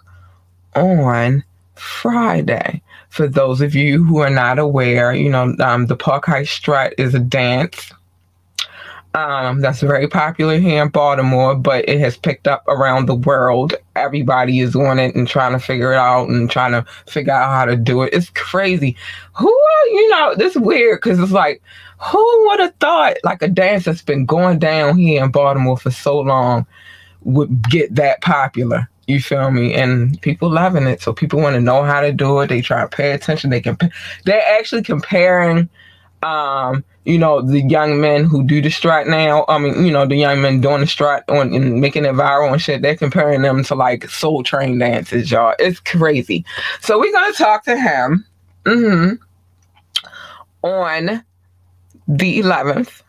[0.76, 1.44] on
[1.76, 2.82] Friday.
[3.10, 6.94] For those of you who are not aware, you know, um, the Park Heights Strut
[6.98, 7.92] is a dance
[9.15, 13.73] um, that's very popular here in Baltimore, but it has picked up around the world.
[13.95, 17.49] Everybody is on it and trying to figure it out and trying to figure out
[17.49, 18.13] how to do it.
[18.13, 18.97] It's crazy.
[19.38, 21.63] Who, are, you know, this weird because it's like,
[22.01, 25.91] who would have thought like a dance that's been going down here in Baltimore for
[25.91, 26.65] so long
[27.23, 28.89] would get that popular?
[29.08, 29.75] You feel me?
[29.75, 31.01] And people loving it.
[31.01, 32.47] So people want to know how to do it.
[32.47, 33.49] They try to pay attention.
[33.49, 33.78] They can,
[34.25, 35.69] they're actually comparing,
[36.26, 40.08] um, you know, the young men who do the strut now, I mean, you know,
[40.08, 43.44] the young men doing the strut on and making it viral and shit, they're comparing
[43.44, 45.54] them to like soul train dances, y'all.
[45.60, 46.44] It's crazy.
[46.82, 48.26] So we're gonna talk to him
[48.64, 49.14] mm-hmm,
[50.64, 51.24] on
[52.08, 53.04] the 11th,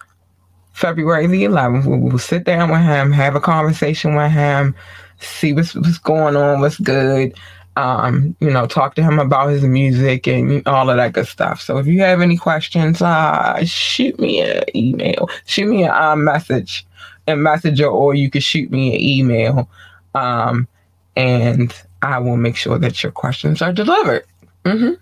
[0.75, 1.87] February the 11th.
[1.87, 4.75] We will sit down with him, have a conversation with him,
[5.21, 7.35] see what's, what's going on, what's good
[7.77, 11.61] um, you know, talk to him about his music and all of that good stuff.
[11.61, 16.17] So if you have any questions, uh, shoot me an email, shoot me a uh,
[16.17, 16.87] message,
[17.29, 19.69] a messenger, or you can shoot me an email,
[20.15, 20.67] um,
[21.17, 24.25] and I will make sure that your questions are delivered.
[24.65, 24.95] Mm-hmm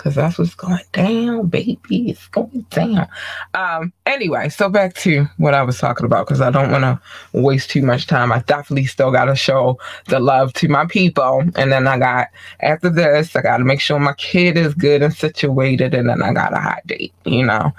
[0.00, 2.08] because that's what's going down, baby.
[2.08, 3.06] It's going down.
[3.52, 6.98] Um, anyway, so back to what I was talking about because I don't want to
[7.38, 8.32] waste too much time.
[8.32, 11.42] I definitely still got to show the love to my people.
[11.54, 12.28] And then I got,
[12.60, 15.92] after this, I got to make sure my kid is good and situated.
[15.92, 17.70] And then I got a hot date, you know.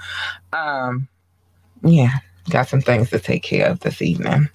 [0.52, 1.08] Um,
[1.82, 2.18] yeah,
[2.50, 4.48] got some things to take care of this evening.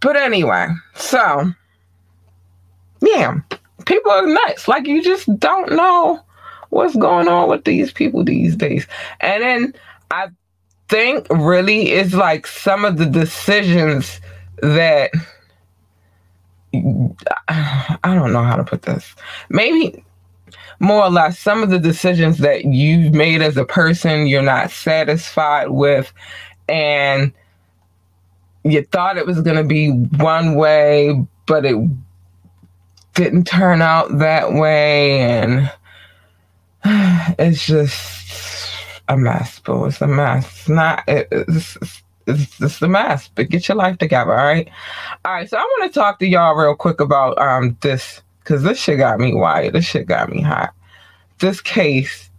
[0.00, 1.50] But anyway, so
[3.00, 3.38] yeah
[3.88, 4.68] people are nuts.
[4.68, 6.22] Like you just don't know
[6.68, 8.86] what's going on with these people these days.
[9.20, 9.74] And then
[10.10, 10.28] I
[10.88, 14.20] think really is like some of the decisions
[14.62, 15.10] that
[16.74, 19.14] I don't know how to put this.
[19.48, 20.04] Maybe
[20.80, 24.70] more or less some of the decisions that you've made as a person you're not
[24.70, 26.12] satisfied with
[26.68, 27.32] and
[28.62, 31.76] you thought it was going to be one way but it
[33.14, 35.72] didn't turn out that way and
[37.38, 38.74] it's just
[39.08, 39.86] a mess boo.
[39.86, 40.44] It's a mess.
[40.46, 41.76] It's not it's,
[42.26, 44.68] it's, it's a mess but get your life together all right?
[45.24, 48.62] All right so i want to talk to y'all real quick about um this because
[48.62, 49.74] this shit got me wired.
[49.74, 50.72] This shit got me hot.
[51.38, 52.30] This case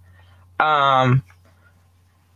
[0.59, 1.23] um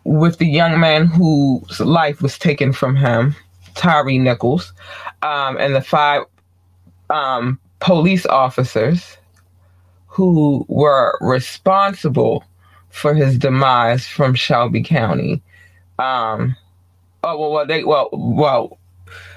[0.06, 3.36] with the young man whose life was taken from him
[3.76, 4.74] Tyre Nichols
[5.22, 6.24] um and the five
[7.10, 9.18] um police officers
[10.08, 12.46] who were responsible
[12.90, 15.42] for his demise from Shelby County.
[16.00, 16.56] Um,
[17.26, 18.80] oh well, well, they well, well,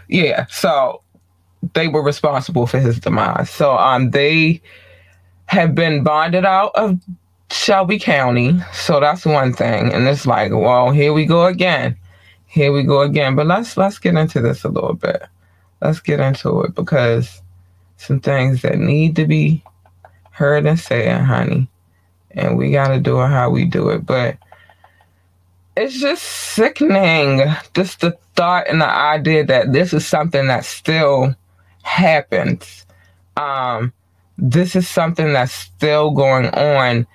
[0.08, 0.46] yeah.
[0.48, 1.02] So
[1.74, 3.50] they were responsible for his demise.
[3.50, 4.62] So um, they
[5.46, 7.00] have been bonded out of
[7.50, 8.60] Shelby County.
[8.72, 9.92] So that's one thing.
[9.92, 11.96] And it's like, well, here we go again.
[12.46, 13.34] Here we go again.
[13.34, 15.24] But let's let's get into this a little bit.
[15.80, 17.42] Let's get into it because
[17.96, 19.62] some things that need to be
[20.30, 21.68] heard and said, honey.
[22.32, 24.04] And we got to do it how we do it.
[24.04, 24.36] But
[25.76, 27.42] it's just sickening.
[27.74, 31.34] Just the thought and the idea that this is something that still
[31.82, 32.84] happens.
[33.36, 33.92] Um,
[34.36, 37.06] this is something that's still going on.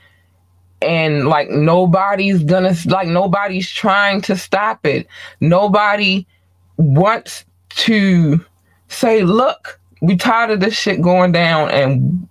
[0.81, 5.05] And like nobody's gonna, like nobody's trying to stop it.
[5.39, 6.25] Nobody
[6.77, 8.43] wants to
[8.87, 12.27] say, look, we tired of this shit going down and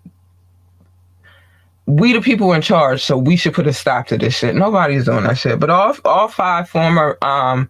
[1.87, 4.55] we the people in charge, so we should put a stop to this shit.
[4.55, 5.59] Nobody's doing that shit.
[5.59, 7.69] But all all five former um,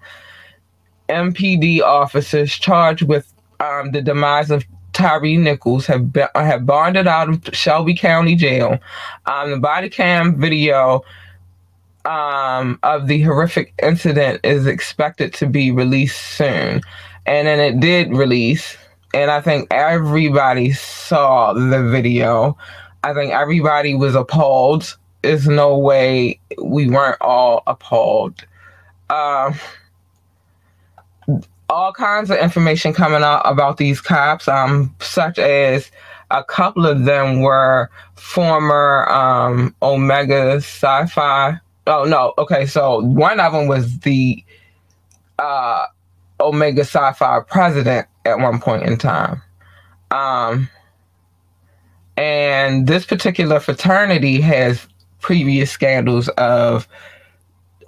[1.08, 7.54] MPD officers charged with um, the demise of Tyre Nichols have have bonded out of
[7.54, 8.78] Shelby County Jail.
[9.26, 11.02] Um, the body cam video
[12.04, 16.80] um, of the horrific incident is expected to be released soon.
[17.26, 18.76] And then it did release.
[19.12, 22.56] And I think everybody saw the video.
[23.02, 24.96] I think everybody was appalled.
[25.22, 28.44] There's no way we weren't all appalled.
[29.08, 29.52] Uh,
[31.68, 35.90] all kinds of information coming out about these cops, um, such as
[36.30, 41.58] a couple of them were former um, Omega Psi Phi.
[41.86, 44.44] Oh no, okay, so one of them was the
[45.38, 45.86] uh,
[46.38, 49.42] Omega Psi Phi president at one point in time.
[50.10, 50.68] Um,
[52.16, 54.86] and this particular fraternity has
[55.20, 56.88] previous scandals of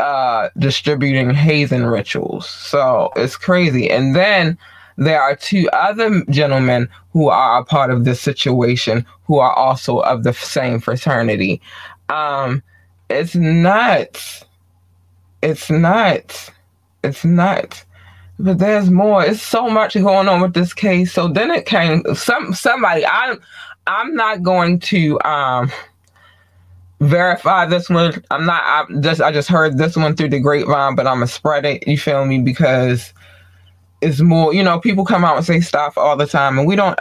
[0.00, 2.48] uh, distributing hazing rituals.
[2.48, 3.90] So it's crazy.
[3.90, 4.58] And then
[4.96, 9.98] there are two other gentlemen who are a part of this situation who are also
[10.00, 11.60] of the same fraternity.
[12.08, 12.62] Um,
[13.08, 14.44] it's nuts.
[15.42, 16.50] It's nuts.
[17.04, 17.84] It's nuts.
[18.38, 19.24] But there's more.
[19.24, 21.12] It's so much going on with this case.
[21.12, 23.06] So then it came some somebody.
[23.06, 23.40] I'm
[23.86, 25.70] I'm not going to um
[27.00, 28.22] verify this one.
[28.30, 28.62] I'm not.
[28.62, 31.86] I just I just heard this one through the grapevine, but I'm gonna spread it.
[31.86, 32.40] You feel me?
[32.40, 33.12] Because
[34.00, 34.54] it's more.
[34.54, 36.98] You know, people come out and say stuff all the time, and we don't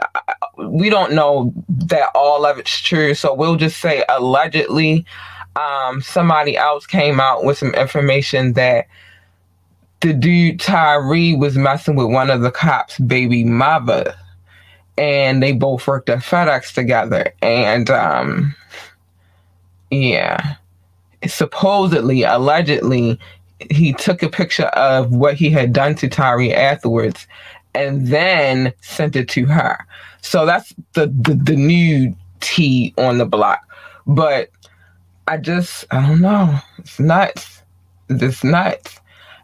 [0.58, 3.14] we don't know that all of it's true.
[3.14, 5.06] So we'll just say allegedly.
[5.58, 8.88] Um, somebody else came out with some information that
[10.02, 14.16] the dude Tyre was messing with one of the cops' baby mother,
[14.98, 18.56] and they both worked at FedEx together, and um
[19.92, 20.56] yeah.
[21.28, 23.20] Supposedly, allegedly,
[23.70, 27.28] he took a picture of what he had done to Tyre afterwards
[27.76, 29.86] and then sent it to her.
[30.22, 33.62] So that's the, the, the new tea on the block.
[34.08, 34.50] But
[35.28, 36.58] I just, I don't know.
[36.80, 37.62] It's nuts.
[38.10, 39.00] It's nuts.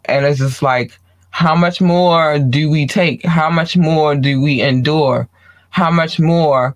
[0.08, 0.98] And it's just like,
[1.30, 3.24] how much more do we take?
[3.26, 5.28] How much more do we endure?
[5.70, 6.76] How much more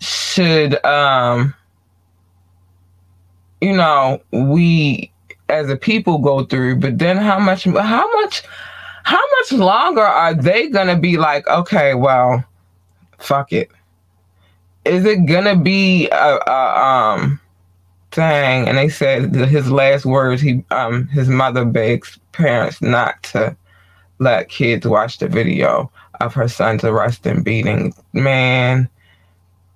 [0.00, 1.54] should um
[3.60, 5.12] you know, we
[5.48, 8.42] as a people go through, but then how much how much
[9.04, 12.44] how much longer are they gonna be like, okay, well,
[13.18, 13.70] fuck it.
[14.84, 17.40] Is it gonna be a, a um
[18.12, 18.68] thing?
[18.68, 23.56] And they said his last words, he um his mother begs parents not to
[24.18, 25.90] let kids watch the video
[26.20, 27.92] of her son's arrest and beating.
[28.12, 28.88] Man,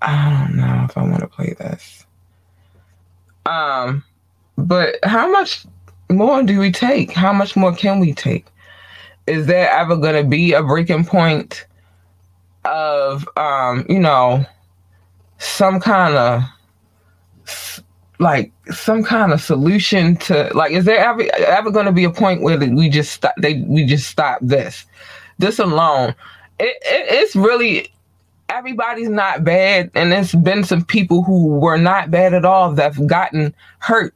[0.02, 2.06] I don't know if I want to play this.
[3.46, 4.04] Um,
[4.56, 5.66] but how much
[6.10, 7.12] more do we take?
[7.12, 8.46] How much more can we take?
[9.26, 11.66] Is there ever going to be a breaking point
[12.64, 14.44] of, um, you know,
[15.38, 16.42] some kind of
[18.18, 22.10] like some kind of solution to like is there ever ever going to be a
[22.10, 24.84] point where we just stop they we just stop this?
[25.38, 26.14] This alone
[26.58, 27.92] it, it, it's really
[28.48, 33.06] everybody's not bad and it's been some people who were not bad at all that've
[33.06, 34.14] gotten hurt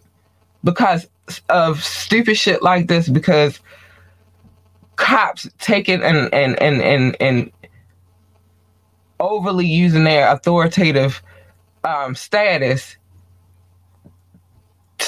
[0.65, 1.07] because
[1.49, 3.61] of stupid shit like this because
[4.97, 7.53] cops taking and and and and, and
[9.19, 11.23] overly using their authoritative
[11.85, 12.97] um, status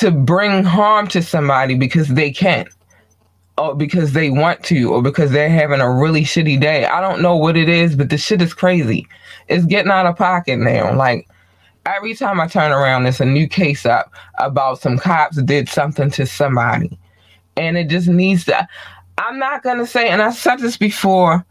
[0.02, 2.66] to bring harm to somebody because they can
[3.58, 6.84] or because they want to or because they're having a really shitty day.
[6.86, 9.06] I don't know what it is, but the shit is crazy.
[9.48, 10.94] It's getting out of pocket now.
[10.94, 11.28] Like
[11.86, 16.10] every time I turn around, there's a new case up about some cops did something
[16.12, 16.98] to somebody.
[17.56, 18.68] And it just needs to
[19.18, 21.44] I'm not gonna say, and I said this before,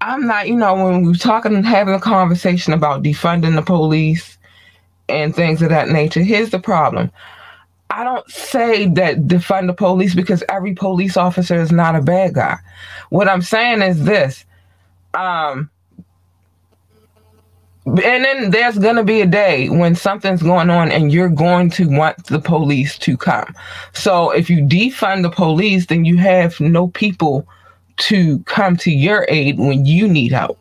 [0.00, 4.38] I'm not, you know, when we're talking and having a conversation about defunding the police
[5.08, 7.12] and things of that nature, here's the problem.
[7.94, 12.34] I don't say that defund the police because every police officer is not a bad
[12.34, 12.56] guy.
[13.10, 14.46] What I'm saying is this.
[15.12, 15.70] Um,
[17.84, 21.68] and then there's going to be a day when something's going on and you're going
[21.70, 23.54] to want the police to come.
[23.92, 27.46] So if you defund the police, then you have no people
[27.98, 30.58] to come to your aid when you need help.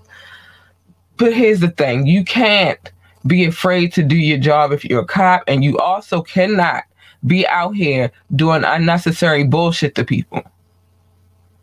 [1.15, 2.91] But here's the thing you can't
[3.25, 6.83] be afraid to do your job if you're a cop, and you also cannot
[7.25, 10.43] be out here doing unnecessary bullshit to people,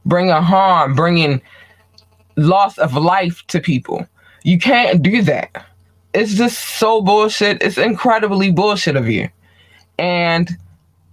[0.05, 1.41] bringing harm, bringing
[2.37, 4.07] loss of life to people.
[4.45, 5.67] You can't do that.
[6.15, 7.63] It's just so bullshit.
[7.63, 9.29] It's incredibly bullshit of you.
[9.99, 10.57] And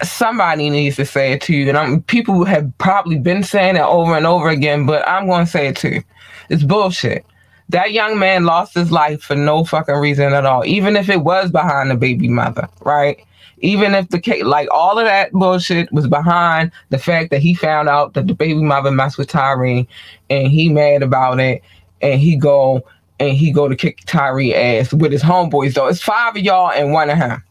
[0.03, 1.67] somebody needs to say it to you.
[1.69, 5.45] And I'm, people have probably been saying it over and over again, but I'm going
[5.45, 6.01] to say it too.
[6.49, 7.25] It's bullshit.
[7.69, 11.21] That young man lost his life for no fucking reason at all, even if it
[11.21, 13.25] was behind the baby mother, right?
[13.65, 17.55] Even if the case, like all of that bullshit was behind the fact that he
[17.55, 19.85] found out that the baby mother messed with Tyre
[20.29, 21.63] and he mad about it
[22.01, 22.83] and he go
[23.19, 25.87] and he go to kick Tyre ass with his homeboys though.
[25.87, 27.43] It's five of y'all and one of him.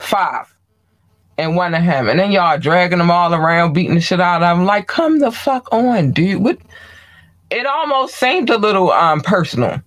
[0.00, 0.52] Five.
[1.38, 2.08] And one of him.
[2.08, 4.66] And then y'all dragging them all around, beating the shit out of them.
[4.66, 6.42] Like, come the fuck on, dude.
[6.42, 6.58] What
[7.50, 9.80] it almost seemed a little um personal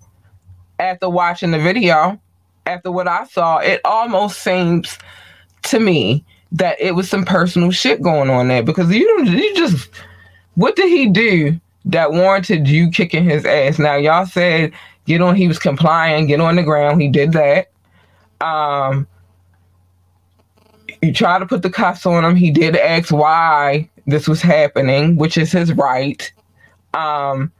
[0.79, 2.19] after watching the video.
[2.65, 4.97] After what I saw, it almost seems
[5.63, 9.89] to me that it was some personal shit going on there because you you just
[10.55, 13.79] what did he do that warranted you kicking his ass?
[13.79, 14.71] Now y'all said
[15.05, 17.71] get on he was complying, get on the ground, he did that.
[18.41, 19.07] Um
[21.01, 25.17] you try to put the cuffs on him, he did ask why this was happening,
[25.17, 26.31] which is his right.
[26.93, 27.51] Um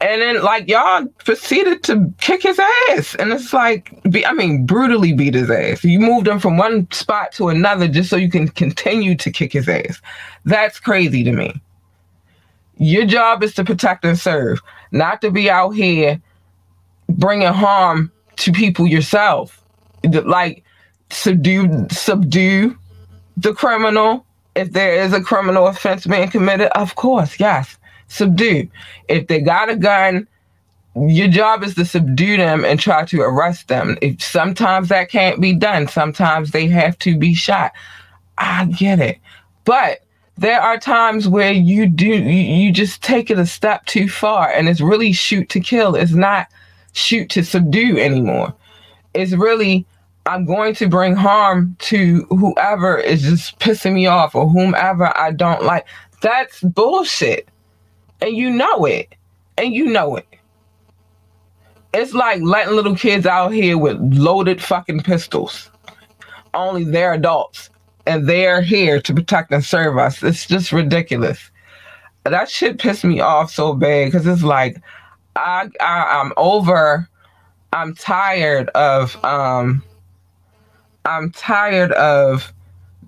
[0.00, 2.58] and then like y'all proceeded to kick his
[2.90, 3.14] ass.
[3.16, 5.84] And it's like be, i mean brutally beat his ass.
[5.84, 9.52] You moved him from one spot to another just so you can continue to kick
[9.52, 10.00] his ass.
[10.44, 11.60] That's crazy to me.
[12.78, 16.20] Your job is to protect and serve not to be out here
[17.08, 19.62] bringing harm to people yourself.
[20.02, 20.64] Like
[21.10, 22.76] subdue subdue
[23.36, 24.24] the criminal.
[24.56, 27.76] If there is a criminal offense being committed of course yes
[28.10, 28.68] subdue.
[29.08, 30.26] If they got a gun,
[30.94, 33.96] your job is to subdue them and try to arrest them.
[34.02, 37.72] If sometimes that can't be done, sometimes they have to be shot.
[38.38, 39.18] I get it.
[39.64, 40.00] But
[40.36, 44.68] there are times where you do you, just take it a step too far and
[44.68, 45.94] it's really shoot to kill.
[45.94, 46.48] It's not
[46.92, 48.52] shoot to subdue anymore.
[49.14, 49.86] It's really
[50.26, 55.30] I'm going to bring harm to whoever is just pissing me off or whomever I
[55.32, 55.86] don't like.
[56.20, 57.48] That's bullshit
[58.22, 59.14] and you know it,
[59.58, 60.26] and you know it.
[61.92, 65.70] It's like letting little kids out here with loaded fucking pistols.
[66.54, 67.70] Only they're adults,
[68.06, 70.22] and they're here to protect and serve us.
[70.22, 71.50] It's just ridiculous.
[72.24, 74.80] That shit pissed me off so bad because it's like
[75.36, 77.08] I, I I'm over.
[77.72, 79.82] I'm tired of um.
[81.06, 82.52] I'm tired of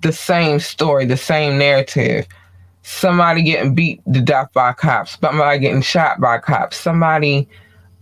[0.01, 2.27] the same story, the same narrative
[2.83, 7.49] somebody getting beat to death by cops, somebody getting shot by cops, somebody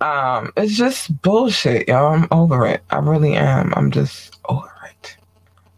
[0.01, 2.15] um it's just bullshit, y'all.
[2.15, 2.83] I'm over it.
[2.91, 3.73] I really am.
[3.77, 5.17] I'm just over it.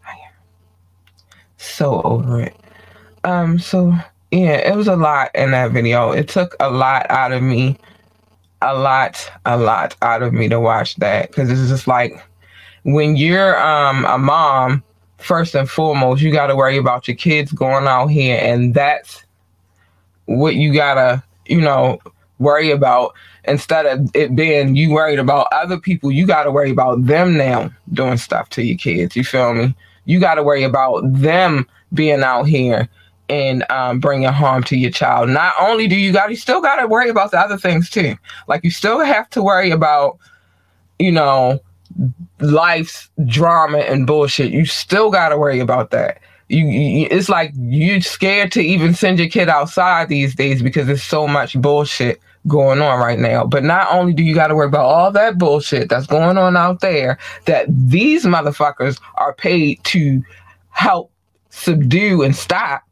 [0.07, 0.35] I am
[1.57, 2.57] so over it.
[3.25, 3.95] Um so
[4.31, 6.13] yeah, it was a lot in that video.
[6.13, 7.79] It took a lot out of me.
[8.65, 12.25] A lot, a lot out of me to watch that because it's just like
[12.85, 14.85] when you're um a mom
[15.23, 19.25] first and foremost, you got to worry about your kids going out here, and that's
[20.27, 21.99] what you gotta, you know,
[22.39, 23.15] worry about
[23.45, 26.11] instead of it being you worried about other people.
[26.11, 29.17] You got to worry about them now doing stuff to your kids.
[29.17, 29.75] You feel me?
[30.05, 32.89] You got to worry about them being out here
[33.29, 35.31] and um, bringing harm to your child.
[35.31, 38.17] Not only do you got, you still got to worry about the other things too.
[38.49, 40.19] Like you still have to worry about,
[40.99, 41.61] you know,
[42.41, 46.21] life's drama and bullshit, you still got to worry about that.
[46.49, 50.87] You, you, it's like you're scared to even send your kid outside these days because
[50.87, 53.45] there's so much bullshit going on right now.
[53.45, 56.57] But not only do you got to worry about all that bullshit that's going on
[56.57, 60.23] out there, that these motherfuckers are paid to
[60.71, 61.11] help
[61.51, 62.83] subdue and stop.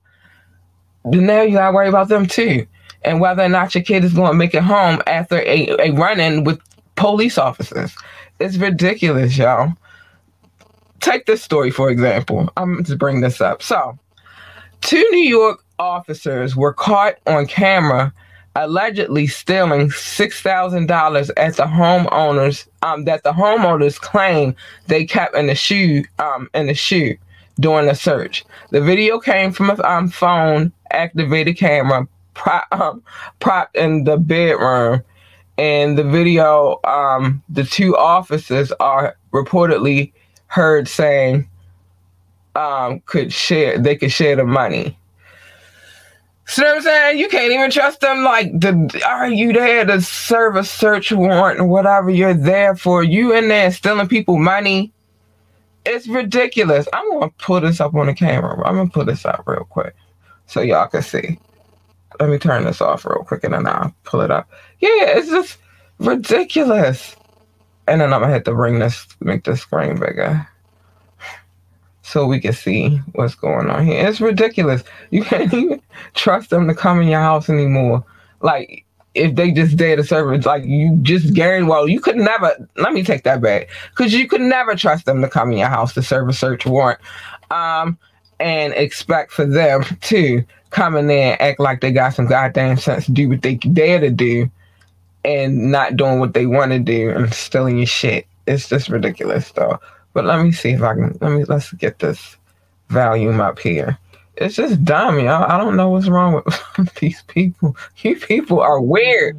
[1.05, 2.67] Then now you got to worry about them too,
[3.03, 6.45] and whether or not your kid is to make it home after a, a run-in
[6.45, 6.61] with
[6.97, 7.95] police officers.
[8.41, 9.75] It's ridiculous, y'all.
[11.01, 12.51] Take this story, for example.
[12.57, 13.63] I'm to bring this up.
[13.63, 13.99] So,
[14.81, 18.13] two New York officers were caught on camera
[18.57, 24.57] allegedly stealing $6,000 at the homeowners um, that the homeowners claim
[24.89, 27.17] they kept in the shoe um, in the shoe
[27.61, 28.45] during the search.
[28.71, 33.03] The video came from a um, phone activated camera prop, um,
[33.39, 35.03] propped in the bedroom
[35.61, 40.11] in the video, um, the two officers are reportedly
[40.47, 41.47] heard saying
[42.57, 44.97] um, could share they could share the money.
[46.47, 47.19] So what I'm saying?
[47.19, 48.25] You can't even trust them.
[48.25, 53.05] Like, the, are you there to serve a search warrant or whatever you're there for?
[53.05, 54.93] You in there stealing people money?
[55.85, 56.89] It's ridiculous.
[56.95, 58.57] I'm gonna pull this up on the camera.
[58.67, 59.95] I'm gonna pull this up real quick
[60.47, 61.39] so y'all can see
[62.21, 64.49] let me turn this off real quick and then I'll pull it up.
[64.81, 65.59] Yeah, it's just
[65.99, 67.17] ridiculous.
[67.87, 70.47] And then I'm gonna have to bring this, make the screen bigger
[72.03, 74.07] so we can see what's going on here.
[74.07, 74.83] It's ridiculous.
[75.11, 75.81] You can't even
[76.15, 78.05] trust them to come in your house anymore.
[78.41, 82.17] Like, if they just there to serve it's like you just guarantee well you could
[82.17, 85.59] never let me take that back because you could never trust them to come in
[85.59, 87.01] your house to serve a search warrant
[87.51, 87.99] um
[88.39, 92.77] and expect for them to come in there and act like they got some goddamn
[92.77, 94.49] sense to do what they dare to do
[95.25, 99.51] and not doing what they want to do and stealing your shit it's just ridiculous
[99.53, 99.79] though
[100.13, 102.37] but let me see if i can let me let's get this
[102.89, 103.99] volume up here
[104.41, 105.45] it's just dumb, y'all.
[105.45, 106.43] I don't know what's wrong
[106.77, 107.77] with these people.
[107.99, 109.37] You people are weird.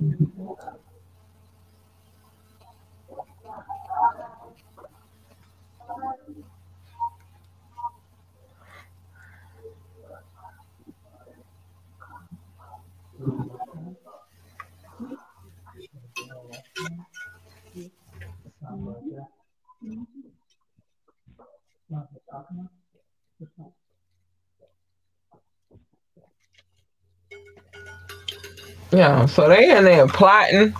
[28.91, 30.73] Yeah, so they in there plotting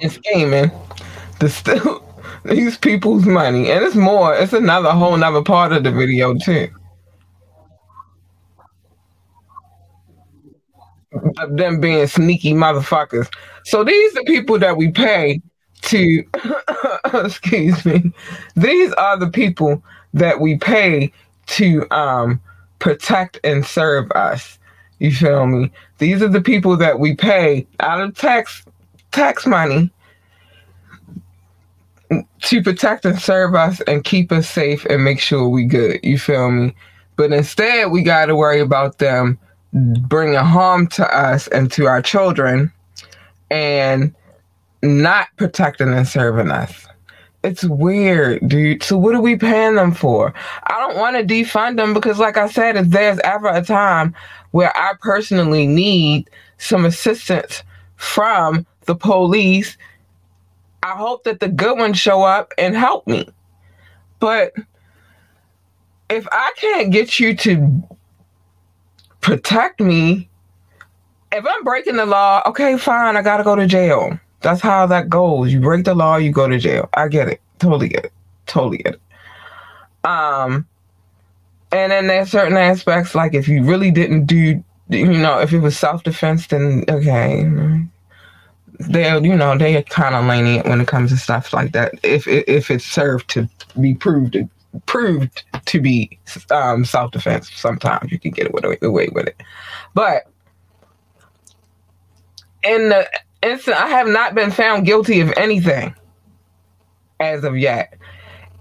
[0.00, 0.70] and scheming
[1.40, 2.04] to steal
[2.44, 3.70] these people's money.
[3.70, 6.68] And it's more, it's another whole nother part of the video too.
[11.38, 13.28] Of them being sneaky motherfuckers.
[13.64, 15.42] So these are people that we pay
[15.82, 16.24] to
[17.14, 18.12] excuse me.
[18.56, 19.82] These are the people
[20.14, 21.12] that we pay
[21.46, 22.40] to um
[22.78, 24.58] protect and serve us.
[25.02, 25.72] You feel me?
[25.98, 28.64] These are the people that we pay out of tax
[29.10, 29.90] tax money
[32.42, 35.98] to protect and serve us and keep us safe and make sure we good.
[36.04, 36.76] You feel me?
[37.16, 39.40] But instead, we got to worry about them
[39.72, 42.70] bringing harm to us and to our children
[43.50, 44.14] and
[44.84, 46.86] not protecting and serving us.
[47.44, 48.82] It's weird, dude.
[48.84, 50.32] So what are we paying them for?
[50.64, 54.14] I don't want to defund them because, like I said, if there's ever a time
[54.52, 57.64] where I personally need some assistance
[57.96, 59.76] from the police,
[60.84, 63.28] I hope that the good ones show up and help me.
[64.20, 64.52] But
[66.08, 67.82] if I can't get you to
[69.20, 70.28] protect me,
[71.32, 74.18] if I'm breaking the law, okay, fine, I gotta go to jail.
[74.42, 75.52] That's how that goes.
[75.52, 76.88] You break the law, you go to jail.
[76.94, 77.40] I get it.
[77.58, 78.12] Totally get it.
[78.46, 80.08] Totally get it.
[80.08, 80.66] Um,
[81.70, 85.60] and then there's certain aspects like if you really didn't do, you know, if it
[85.60, 87.44] was self defense, then okay,
[88.80, 91.94] they you know they are kind of lenient when it comes to stuff like that.
[92.02, 93.48] If if it's served to
[93.80, 94.36] be proved
[94.86, 96.18] proved to be
[96.50, 99.42] um, self defense, sometimes you can get away, away with it.
[99.94, 100.24] But
[102.62, 103.08] in the
[103.42, 105.94] I have not been found guilty of anything
[107.20, 107.94] as of yet.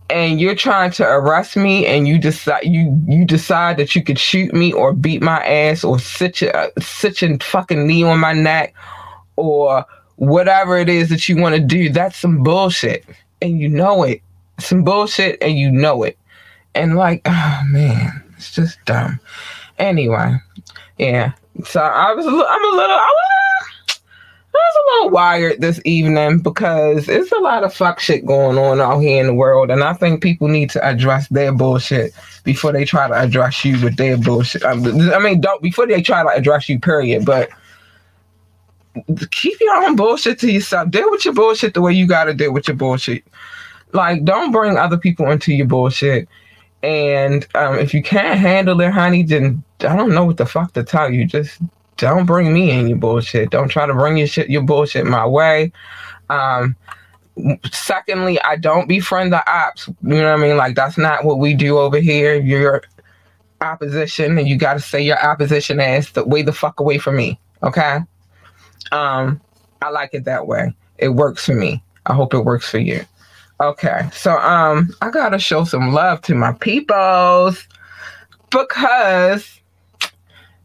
[0.10, 4.20] And you're trying to arrest me, and you decide you you decide that you could
[4.20, 8.20] shoot me or beat my ass or sit your uh, sit your fucking knee on
[8.20, 8.74] my neck
[9.38, 9.86] or
[10.18, 11.90] whatever it is that you want to do.
[11.90, 13.06] That's some bullshit,
[13.42, 14.22] and you know it.
[14.60, 16.18] Some bullshit, and you know it.
[16.76, 19.18] And like, oh man, it's just dumb.
[19.80, 20.36] Anyway,
[20.98, 21.32] yeah.
[21.64, 23.71] So I was, I'm a little, I was
[24.54, 28.82] was a little wired this evening because it's a lot of fuck shit going on
[28.82, 32.72] out here in the world, and I think people need to address their bullshit before
[32.72, 34.66] they try to address you with their bullshit.
[34.66, 37.26] I mean, don't before they try to address you, period.
[37.26, 37.50] But
[39.32, 40.92] keep your own bullshit to yourself.
[40.92, 43.24] Deal with your bullshit the way you gotta deal with your bullshit.
[43.94, 46.28] Like, don't bring other people into your bullshit.
[46.84, 50.74] And um, if you can't handle it, honey, then I don't know what the fuck
[50.74, 51.26] to tell you.
[51.26, 51.60] Just
[52.02, 53.50] don't bring me any bullshit.
[53.52, 55.72] Don't try to bring your shit, your bullshit my way.
[56.30, 56.76] Um,
[57.72, 59.88] secondly, I don't befriend the ops.
[59.88, 60.58] You know what I mean?
[60.58, 62.36] Like that's not what we do over here.
[62.36, 62.84] You're
[63.62, 67.16] opposition, and you got to say your opposition ass the way the fuck away from
[67.16, 67.40] me.
[67.64, 68.00] Okay.
[68.92, 69.40] Um,
[69.82, 70.76] I like it that way.
[70.98, 71.84] It works for me.
[72.08, 73.06] I hope it works for you.
[73.62, 77.68] Okay, so um, I gotta show some love to my peoples
[78.50, 79.61] because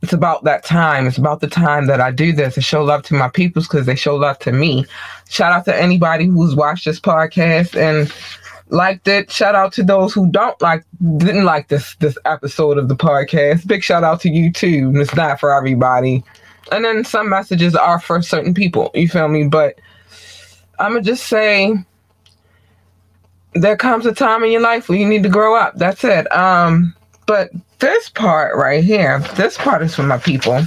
[0.03, 1.07] it's about that time.
[1.07, 3.87] It's about the time that I do this to show love to my peoples because
[3.87, 4.87] they show love to me.
[5.29, 8.13] Shout out to anybody who's watched this podcast and
[8.69, 9.31] liked it.
[9.31, 10.85] Shout out to those who don't like
[11.19, 13.67] didn't like this this episode of the podcast.
[13.67, 14.93] Big shout out to you too.
[14.97, 16.23] It's not for everybody.
[16.73, 18.91] And then some messages are for certain people.
[18.95, 19.49] You feel me?
[19.49, 19.79] But
[20.79, 21.75] I'ma just say
[23.55, 25.77] there comes a time in your life where you need to grow up.
[25.77, 26.31] That's it.
[26.33, 26.96] Um
[27.27, 30.63] but this part right here, this part is for my people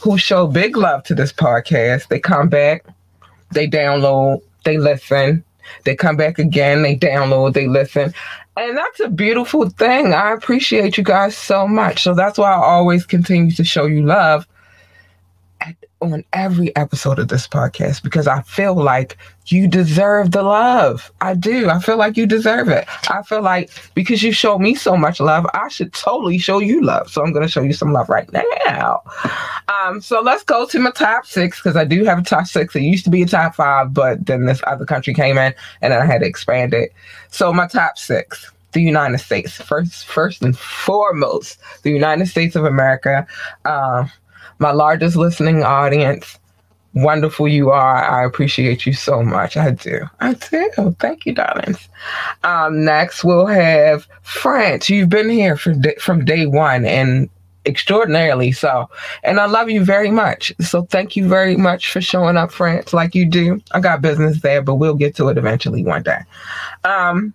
[0.00, 2.08] who show big love to this podcast.
[2.08, 2.84] They come back,
[3.52, 5.44] they download, they listen,
[5.84, 8.14] they come back again, they download, they listen.
[8.56, 10.14] And that's a beautiful thing.
[10.14, 12.02] I appreciate you guys so much.
[12.02, 14.46] So that's why I always continue to show you love
[16.02, 21.10] on every episode of this podcast because I feel like you deserve the love.
[21.20, 21.70] I do.
[21.70, 22.86] I feel like you deserve it.
[23.10, 26.82] I feel like because you show me so much love, I should totally show you
[26.82, 27.10] love.
[27.10, 28.30] So I'm going to show you some love right
[28.66, 29.02] now.
[29.68, 32.76] Um, so let's go to my top six because I do have a top six.
[32.76, 35.94] It used to be a top five, but then this other country came in and
[35.94, 36.92] I had to expand it.
[37.30, 39.54] So my top six the United States.
[39.54, 43.26] First, first and foremost, the United States of America.
[43.64, 44.06] Uh,
[44.58, 46.38] my largest listening audience.
[46.94, 48.04] Wonderful you are.
[48.04, 49.56] I appreciate you so much.
[49.56, 50.08] I do.
[50.20, 50.96] I do.
[50.98, 51.90] Thank you, darlings.
[52.42, 54.88] Um, next, we'll have France.
[54.88, 57.28] You've been here from day, from day one and
[57.66, 58.88] extraordinarily so.
[59.24, 60.54] And I love you very much.
[60.60, 63.60] So thank you very much for showing up, France, like you do.
[63.72, 66.20] I got business there, but we'll get to it eventually one day.
[66.84, 67.34] Um,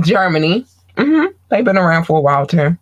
[0.00, 0.66] Germany.
[0.96, 1.32] Mm-hmm.
[1.48, 2.76] They've been around for a while too.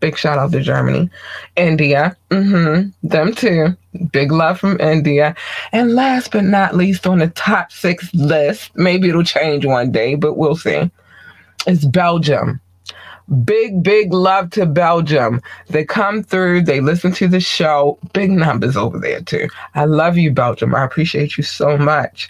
[0.00, 1.10] Big shout out to Germany.
[1.56, 2.16] India.
[2.30, 2.90] Mm-hmm.
[3.06, 3.76] Them too.
[4.12, 5.36] Big love from India.
[5.72, 10.14] And last but not least on the top six list, maybe it'll change one day,
[10.14, 10.90] but we'll see.
[11.66, 12.60] Is Belgium.
[13.44, 15.40] Big, big love to Belgium.
[15.68, 17.96] They come through, they listen to the show.
[18.12, 19.48] Big numbers over there too.
[19.74, 20.74] I love you, Belgium.
[20.74, 22.28] I appreciate you so much.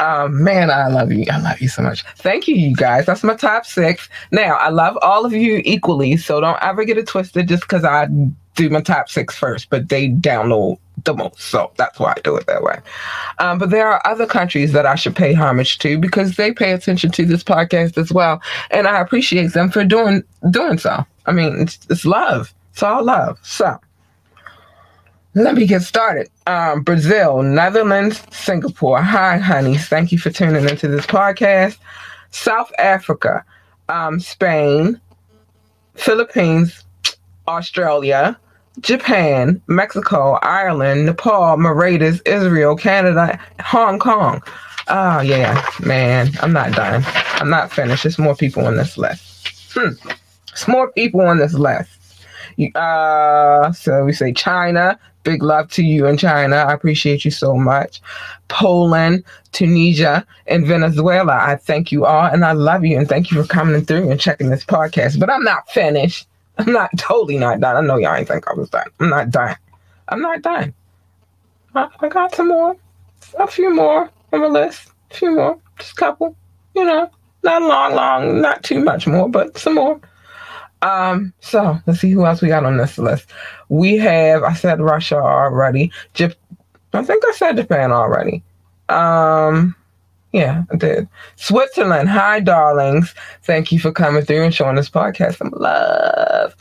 [0.00, 1.26] Um, man, I love you.
[1.30, 2.04] I love you so much.
[2.16, 3.06] Thank you, you guys.
[3.06, 4.08] That's my top six.
[4.32, 7.84] Now, I love all of you equally, so don't ever get it twisted just because
[7.84, 8.08] I
[8.54, 11.40] do my top six first, but they download the most.
[11.40, 12.78] So that's why I do it that way.
[13.38, 16.72] Um, but there are other countries that I should pay homage to because they pay
[16.72, 18.42] attention to this podcast as well.
[18.70, 21.04] And I appreciate them for doing doing so.
[21.26, 22.52] I mean, it's, it's love.
[22.72, 23.38] It's all love.
[23.42, 23.78] So
[25.34, 26.28] let me get started.
[26.46, 29.00] Um, Brazil, Netherlands, Singapore.
[29.00, 29.86] Hi, honeys.
[29.86, 31.78] Thank you for tuning into this podcast.
[32.30, 33.44] South Africa,
[33.88, 35.00] um, Spain,
[35.94, 36.84] Philippines,
[37.46, 38.38] Australia,
[38.80, 44.42] Japan, Mexico, Ireland, Nepal, Mauritius, Israel, Canada, Hong Kong.
[44.88, 46.30] Oh, yeah, man.
[46.40, 47.04] I'm not done.
[47.34, 48.02] I'm not finished.
[48.02, 49.72] There's more people on this list.
[49.74, 49.90] Hmm.
[50.48, 51.90] There's more people on this list.
[52.74, 56.56] Uh, so we say China, Big love to you in China.
[56.56, 58.00] I appreciate you so much.
[58.48, 61.38] Poland, Tunisia, and Venezuela.
[61.40, 64.20] I thank you all and I love you and thank you for coming through and
[64.20, 65.18] checking this podcast.
[65.18, 66.26] But I'm not finished.
[66.58, 67.76] I'm not totally not done.
[67.76, 68.86] I know y'all ain't think I was done.
[68.98, 69.56] I'm not done.
[70.08, 70.74] I'm not done.
[71.74, 72.76] I, got some more.
[73.38, 74.90] A few more on the list.
[75.10, 75.58] A few more.
[75.78, 76.36] Just a couple.
[76.74, 77.10] You know,
[77.42, 80.00] not long, long, not too much more, but some more.
[80.82, 83.26] Um, so let's see who else we got on this list.
[83.68, 85.92] We have I said Russia already.
[86.18, 88.42] I think I said Japan already.
[88.88, 89.74] Um,
[90.32, 91.08] yeah, I did.
[91.36, 93.14] Switzerland, hi darlings.
[93.42, 96.54] Thank you for coming through and showing this podcast some love.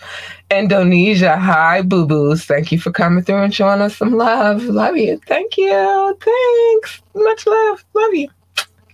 [0.51, 2.45] Indonesia, hi boo boos.
[2.45, 4.63] Thank you for coming through and showing us some love.
[4.63, 5.20] Love you.
[5.28, 6.17] Thank you.
[6.20, 7.01] Thanks.
[7.15, 7.86] Much love.
[7.93, 8.30] Love you.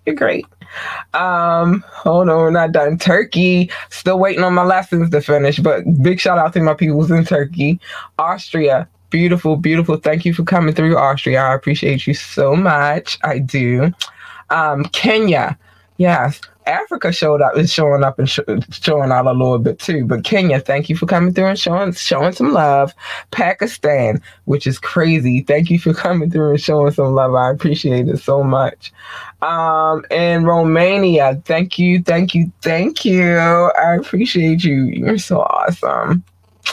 [0.05, 0.45] You're great.
[1.13, 2.97] Um, hold on, we're not done.
[2.97, 7.11] Turkey, still waiting on my lessons to finish, but big shout out to my peoples
[7.11, 7.79] in Turkey.
[8.19, 9.97] Austria, beautiful, beautiful.
[9.97, 11.41] Thank you for coming through, Austria.
[11.41, 13.17] I appreciate you so much.
[13.23, 13.93] I do.
[14.49, 15.57] Um, Kenya,
[15.97, 16.41] yes.
[16.65, 18.39] Africa showed up is showing up and sh-
[18.71, 20.05] showing out a little bit too.
[20.05, 22.93] But Kenya, thank you for coming through and showing showing some love.
[23.31, 27.35] Pakistan, which is crazy, thank you for coming through and showing some love.
[27.35, 28.91] I appreciate it so much.
[29.41, 33.37] Um, and Romania, thank you, thank you, thank you.
[33.37, 34.85] I appreciate you.
[34.85, 36.23] You're so awesome.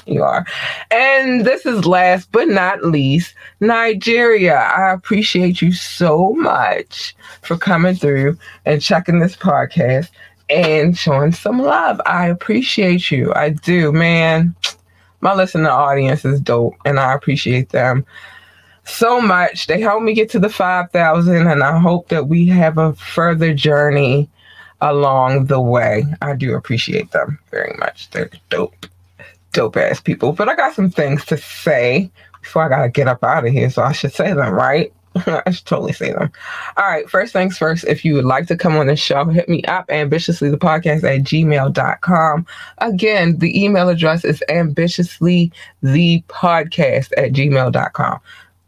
[0.07, 0.45] You are.
[0.90, 4.57] And this is last but not least, Nigeria.
[4.57, 10.09] I appreciate you so much for coming through and checking this podcast
[10.51, 12.01] and showing some love.
[12.07, 13.32] I appreciate you.
[13.34, 14.55] I do, man.
[15.20, 18.05] My listening audience is dope and I appreciate them
[18.84, 19.68] so much.
[19.68, 23.55] They helped me get to the 5,000 and I hope that we have a further
[23.55, 24.28] journey
[24.80, 26.05] along the way.
[26.20, 28.11] I do appreciate them very much.
[28.11, 28.86] They're dope
[29.53, 30.32] dope ass people.
[30.32, 33.70] But I got some things to say before I gotta get up out of here,
[33.70, 34.92] so I should say them, right?
[35.26, 36.32] I should totally say them.
[36.76, 39.48] All right, first things first, if you would like to come on the show, hit
[39.48, 42.46] me up ambitiously the podcast at gmail.com.
[42.78, 48.20] Again, the email address is ambitiously the podcast at gmail.com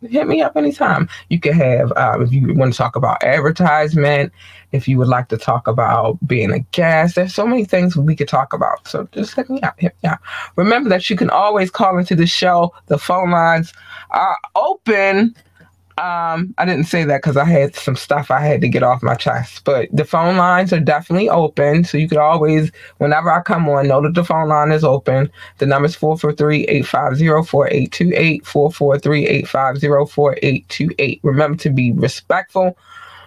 [0.07, 1.09] hit me up anytime.
[1.28, 4.32] You can have, um, if you want to talk about advertisement,
[4.72, 8.16] if you would like to talk about being a guest, there's so many things we
[8.16, 8.86] could talk about.
[8.88, 9.78] So just hit me up.
[9.78, 10.20] Hit me up.
[10.57, 12.74] Remember that you can always call into the show.
[12.86, 13.72] The phone lines
[14.11, 15.34] are open.
[15.97, 19.01] Um, I didn't say that because I had some stuff I had to get off
[19.03, 19.62] my chest.
[19.64, 21.84] But the phone lines are definitely open.
[21.84, 25.30] So you could always, whenever I come on, know that the phone line is open.
[25.59, 31.20] The number is 443-850-4828, 443-850-4828.
[31.22, 32.76] Remember to be respectful.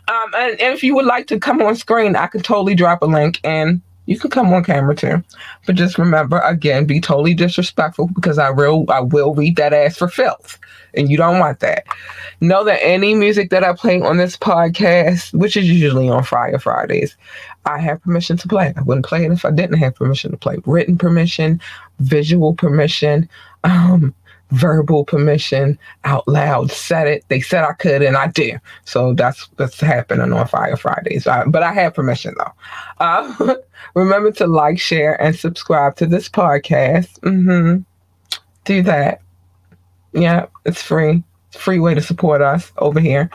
[0.10, 3.02] Um, and, and if you would like to come on screen, I could totally drop
[3.02, 5.24] a link and you can come on camera too.
[5.66, 9.98] But just remember, again, be totally disrespectful because I will I will read that ass
[9.98, 10.58] for filth.
[10.94, 11.84] And you don't want that.
[12.42, 16.58] Know that any music that I play on this podcast, which is usually on Friday
[16.58, 17.16] Fridays,
[17.66, 18.74] I have permission to play.
[18.76, 20.58] I wouldn't play it if I didn't have permission to play.
[20.66, 21.62] Written permission,
[22.00, 23.30] visual permission,
[23.64, 24.16] um,
[24.52, 27.24] verbal permission out loud said it.
[27.28, 28.60] They said i could and i did.
[28.86, 31.28] So that's what's happening on fire fridays.
[31.28, 32.52] I, but i have permission though.
[33.00, 33.56] Uh,
[33.94, 37.20] remember to like share and subscribe to this podcast.
[37.20, 37.82] Mm-hmm.
[38.66, 39.22] do that.
[40.14, 41.24] Yeah it's free
[41.58, 43.30] free way to support us over here.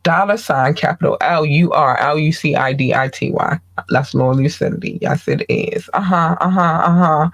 [0.04, 3.60] dollar sign capital L U R L U C I D I T Y.
[3.90, 5.00] That's Lord Lucidity.
[5.02, 5.90] Yes, it is.
[5.94, 6.38] Uh huh.
[6.40, 6.82] Uh huh.
[6.86, 7.30] Uh huh.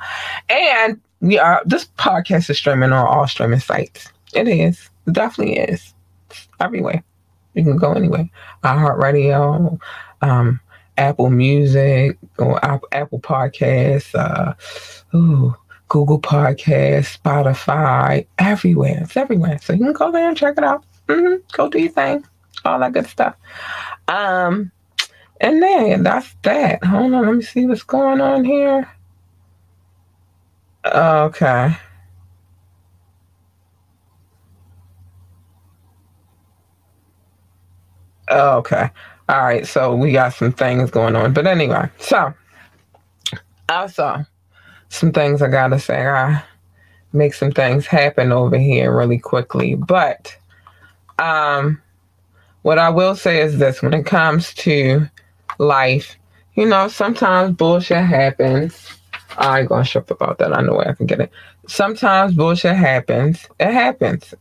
[0.50, 1.62] And we are.
[1.66, 4.12] This podcast is streaming on all streaming sites.
[4.34, 4.90] It is.
[5.08, 5.94] It definitely is.
[6.30, 7.04] It's everywhere.
[7.56, 8.30] You can go anywhere.
[8.64, 9.80] iHeartRadio,
[10.22, 10.60] um,
[10.98, 14.16] Apple Music, or Apple Podcasts.
[14.16, 14.54] Uh,
[15.18, 15.56] ooh.
[15.88, 19.00] Google Podcasts, Spotify, everywhere.
[19.02, 19.58] It's everywhere.
[19.58, 20.86] So you can go there and check it out.
[21.08, 21.38] Mm-hmm.
[21.52, 22.24] Go do your thing
[22.66, 23.36] all that good stuff.
[24.08, 24.72] Um,
[25.42, 26.84] and then that's that.
[26.84, 28.90] Hold on, let me see what's going on here.
[30.86, 31.76] Okay.
[38.32, 38.90] Okay.
[39.28, 39.66] All right.
[39.66, 41.34] So we got some things going on.
[41.34, 42.34] But anyway, so
[43.68, 44.26] also
[44.90, 46.08] some things I gotta say.
[46.08, 46.44] I
[47.14, 49.76] make some things happen over here really quickly.
[49.76, 50.36] But
[51.18, 51.82] um
[52.62, 55.08] what I will say is this when it comes to
[55.58, 56.16] life,
[56.56, 58.98] you know, sometimes bullshit happens.
[59.38, 60.56] I ain't gonna shut about that.
[60.56, 61.32] I know where I can get it.
[61.68, 63.48] Sometimes bullshit happens.
[63.60, 64.34] It happens.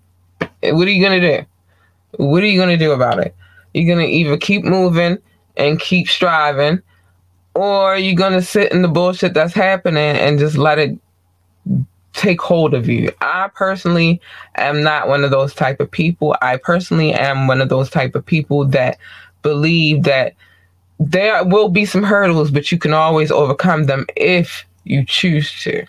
[0.62, 1.44] Eh, what are you gonna do?
[2.16, 3.34] What are you gonna do about it?
[3.74, 5.18] You're gonna either keep moving
[5.56, 6.82] and keep striving,
[7.54, 10.98] or you're gonna sit in the bullshit that's happening and just let it
[12.18, 13.12] take hold of you.
[13.20, 14.20] I personally
[14.56, 16.36] am not one of those type of people.
[16.42, 18.98] I personally am one of those type of people that
[19.42, 20.34] believe that
[20.98, 25.86] there will be some hurdles, but you can always overcome them if you choose to.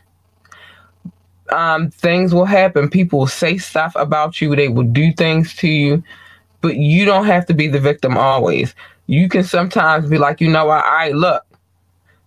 [1.51, 2.89] Um, things will happen.
[2.89, 4.55] People will say stuff about you.
[4.55, 6.03] They will do things to you,
[6.61, 8.75] but you don't have to be the victim always.
[9.07, 10.86] You can sometimes be like, you know what?
[10.86, 11.43] I look,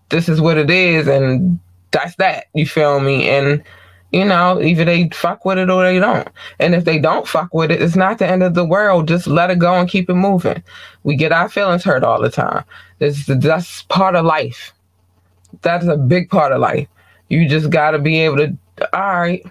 [0.09, 1.61] this is what it is, and
[1.93, 2.47] that's that.
[2.53, 3.29] You feel me?
[3.29, 3.63] And
[4.13, 6.29] you know, either they fuck with it or they don't.
[6.59, 9.09] And if they don't fuck with it, it's not the end of the world.
[9.09, 10.63] Just let it go and keep it moving.
[11.03, 12.65] We get our feelings hurt all the time.
[13.01, 14.73] It's, that's part of life.
[15.63, 16.89] That's a big part of life.
[17.31, 18.59] You just got to be able to,
[18.93, 19.45] all right,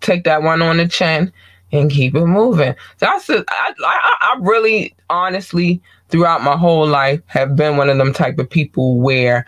[0.00, 1.30] take that one on the chin
[1.70, 2.74] and keep it moving.
[2.98, 3.44] That's I,
[3.80, 8.98] I really, honestly, throughout my whole life, have been one of them type of people
[9.00, 9.44] where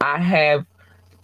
[0.00, 0.64] I have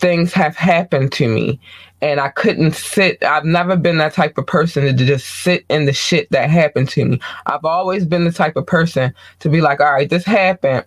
[0.00, 1.60] things have happened to me
[2.02, 3.22] and I couldn't sit.
[3.22, 6.88] I've never been that type of person to just sit in the shit that happened
[6.90, 7.20] to me.
[7.46, 10.84] I've always been the type of person to be like, all right, this happened.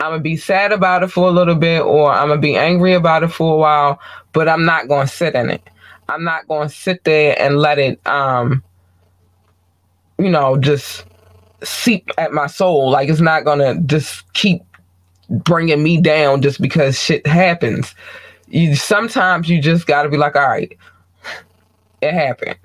[0.00, 2.92] I'm gonna be sad about it for a little bit, or I'm gonna be angry
[2.92, 4.00] about it for a while,
[4.32, 5.62] but I'm not gonna sit in it.
[6.08, 8.64] I'm not gonna sit there and let it, um,
[10.18, 11.04] you know, just
[11.62, 12.90] seep at my soul.
[12.90, 14.62] Like it's not gonna just keep
[15.30, 17.94] bringing me down just because shit happens
[18.54, 20.76] you sometimes you just got to be like, all right,
[22.00, 22.56] it happened.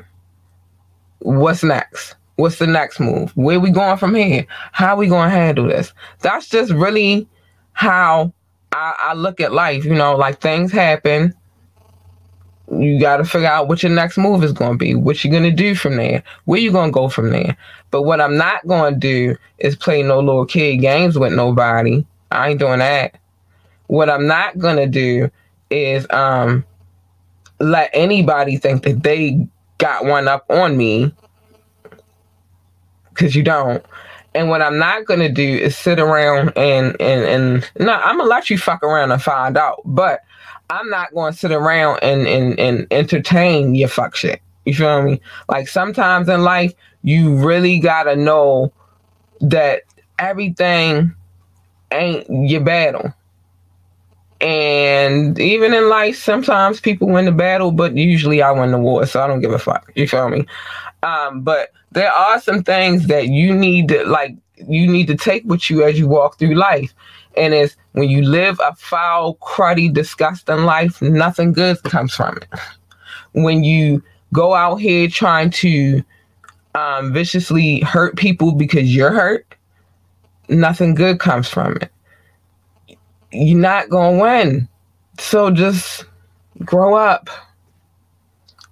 [1.20, 2.16] What's next?
[2.36, 3.32] What's the next move?
[3.36, 4.46] Where we going from here?
[4.72, 5.92] How we going to handle this?
[6.20, 7.28] That's just really
[7.74, 8.32] how
[8.72, 9.84] I, I look at life.
[9.84, 11.34] You know, like things happen,
[12.72, 15.32] you got to figure out what your next move is going to be, what you're
[15.32, 17.58] going to do from there, where you going to go from there.
[17.90, 22.06] But what I'm not going to do is play no little kid games with nobody.
[22.30, 23.18] I ain't doing that.
[23.88, 25.32] What I'm not going to do
[25.70, 26.66] is um
[27.60, 29.48] let anybody think that they
[29.78, 31.14] got one up on me
[33.10, 33.86] because you don't.
[34.36, 38.30] And what I'm not gonna do is sit around and and and no, I'm gonna
[38.30, 39.82] let you fuck around and find out.
[39.86, 40.22] But
[40.70, 44.42] I'm not gonna sit around and and and entertain your fuck shit.
[44.66, 45.20] You feel me?
[45.48, 48.72] Like sometimes in life, you really gotta know
[49.42, 49.82] that
[50.20, 51.14] everything
[51.92, 53.14] ain't your battle.
[54.42, 59.06] And even in life, sometimes people win the battle, but usually I win the war,
[59.06, 59.92] so I don't give a fuck.
[59.96, 60.46] You feel me?
[61.04, 64.36] Um, but there are some things that you need to like
[64.68, 66.94] you need to take with you as you walk through life.
[67.36, 72.48] And it's when you live a foul, cruddy, disgusting life, nothing good comes from it.
[73.34, 76.04] When you go out here trying to
[76.76, 79.56] um, viciously hurt people because you're hurt,
[80.50, 81.92] nothing good comes from it
[83.32, 84.68] you're not going to win.
[85.18, 86.06] So just
[86.64, 87.30] grow up.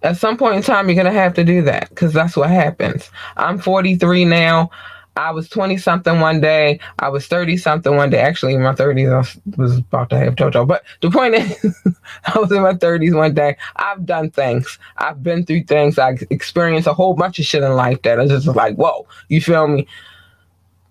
[0.03, 2.49] At some point in time, you're going to have to do that because that's what
[2.49, 3.09] happens.
[3.35, 4.69] I'm 43 now.
[5.17, 6.79] I was 20 something one day.
[6.99, 8.19] I was 30 something one day.
[8.19, 10.67] Actually, in my 30s, I was about to have JoJo.
[10.67, 11.75] But the point is,
[12.25, 13.57] I was in my 30s one day.
[13.77, 14.77] I've done things.
[14.97, 15.97] I've been through things.
[15.97, 19.41] I experienced a whole bunch of shit in life that I just like, whoa, you
[19.41, 19.87] feel me?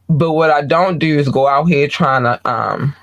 [0.08, 2.94] But what I don't do is go out here trying to um,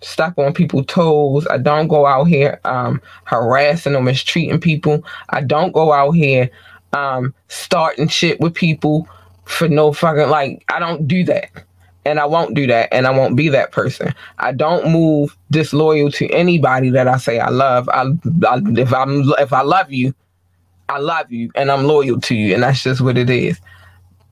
[0.00, 1.46] step on people's toes.
[1.48, 5.04] I don't go out here um, harassing or mistreating people.
[5.30, 6.50] I don't go out here
[6.92, 9.08] um, starting shit with people
[9.44, 10.64] for no fucking like.
[10.72, 11.50] I don't do that,
[12.04, 14.14] and I won't do that, and I won't be that person.
[14.38, 17.88] I don't move disloyal to anybody that I say I love.
[17.88, 18.02] I,
[18.46, 20.14] I if I'm if I love you,
[20.88, 23.60] I love you, and I'm loyal to you, and that's just what it is.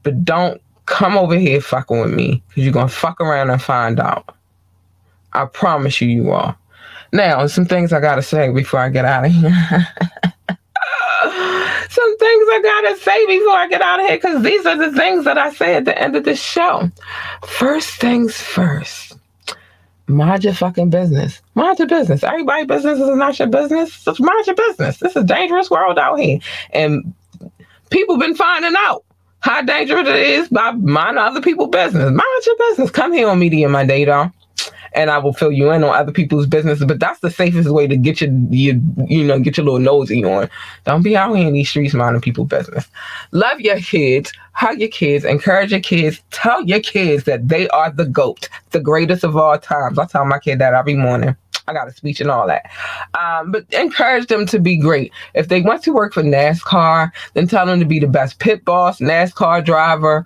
[0.03, 3.99] But don't come over here fucking with me because you're gonna fuck around and find
[3.99, 4.35] out.
[5.37, 6.57] I promise you, you are.
[7.12, 9.51] Now, some things I gotta say before I get out of here.
[11.89, 14.93] some things I gotta say before I get out of here, because these are the
[14.93, 16.91] things that I say at the end of the show.
[17.47, 19.16] First things first.
[20.09, 21.43] Mind your fucking business.
[21.55, 22.22] Mind your business.
[22.22, 24.05] Everybody' business is not your business.
[24.05, 24.99] Just mind your business.
[24.99, 26.39] This is a dangerous world out here.
[26.70, 27.12] And
[27.91, 29.05] people been finding out
[29.41, 32.11] how dangerous it is by minding other people's business.
[32.11, 32.91] Mind your business.
[32.91, 34.30] Come here on Media Monday, though
[34.97, 36.83] and I will fill you in on other people's business.
[36.83, 38.77] But that's the safest way to get your, your
[39.07, 40.49] you know, get your little nosy on.
[40.85, 42.89] Don't be out here in these streets minding people's business.
[43.33, 47.93] Love your kids, hug your kids, encourage your kids, tell your kids that they are
[47.93, 49.99] the GOAT, the greatest of all times.
[49.99, 51.37] I tell my kid that every morning.
[51.69, 52.71] I got a speech and all that.
[53.15, 55.13] Um, but encourage them to be great.
[55.35, 58.65] If they want to work for NASCAR, then tell them to be the best pit
[58.65, 60.25] boss, NASCAR driver,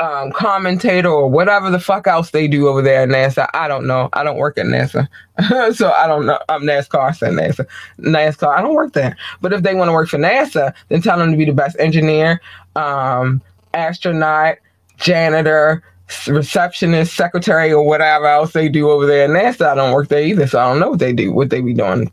[0.00, 3.48] um, commentator or whatever the fuck else they do over there at NASA.
[3.52, 4.08] I don't know.
[4.12, 5.08] I don't work at NASA.
[5.74, 6.38] so I don't know.
[6.48, 7.66] I'm NASCAR, I said NASA.
[7.98, 9.16] NASCAR, I don't work there.
[9.40, 11.76] But if they want to work for NASA, then tell them to be the best
[11.80, 12.40] engineer,
[12.76, 13.42] um,
[13.74, 14.58] astronaut,
[14.98, 15.82] janitor,
[16.26, 19.66] receptionist, secretary, or whatever else they do over there at NASA.
[19.66, 21.74] I don't work there either, so I don't know what they do, what they be
[21.74, 22.10] doing.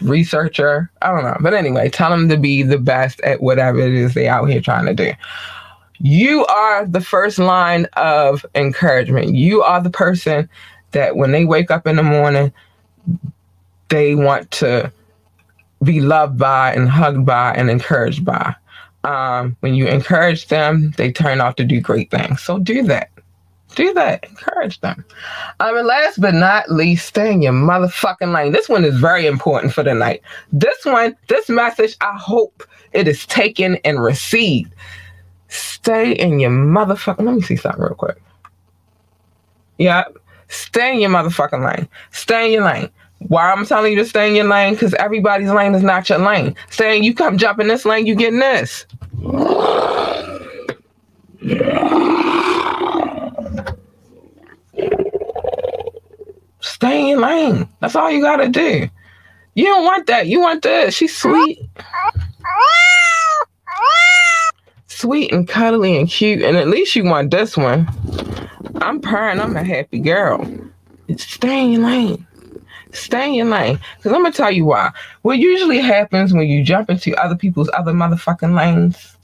[0.00, 1.36] Researcher, I don't know.
[1.40, 4.62] But anyway, tell them to be the best at whatever it is they out here
[4.62, 5.12] trying to do
[6.00, 9.34] you are the first line of encouragement.
[9.34, 10.48] You are the person
[10.92, 12.52] that when they wake up in the morning,
[13.88, 14.90] they want to
[15.84, 18.54] be loved by and hugged by and encouraged by.
[19.04, 22.42] Um, when you encourage them, they turn out to do great things.
[22.42, 23.10] So do that.
[23.74, 24.24] Do that.
[24.24, 25.04] Encourage them.
[25.60, 28.52] Um, and last but not least, stay in your motherfucking lane.
[28.52, 30.22] This one is very important for the night.
[30.52, 34.74] This one, this message, I hope it is taken and received.
[35.50, 37.24] Stay in your motherfucking.
[37.24, 38.22] Let me see something real quick.
[39.78, 40.04] Yeah,
[40.48, 41.88] stay in your motherfucking lane.
[42.12, 42.88] Stay in your lane.
[43.28, 44.74] Why I'm telling you to stay in your lane?
[44.74, 46.54] Because everybody's lane is not your lane.
[46.70, 48.86] Saying you come jump in this lane, you getting this.
[56.60, 57.68] Stay in lane.
[57.80, 58.88] That's all you gotta do.
[59.54, 60.28] You don't want that.
[60.28, 60.94] You want this.
[60.94, 61.58] She's sweet
[65.00, 67.88] sweet and cuddly and cute, and at least you want this one.
[68.82, 69.40] I'm purring.
[69.40, 70.46] I'm a happy girl.
[71.16, 72.26] Stay in your lane.
[72.92, 73.80] Stay in your lane.
[73.96, 74.90] Because I'm going to tell you why.
[75.22, 79.16] What usually happens when you jump into other people's other motherfucking lanes,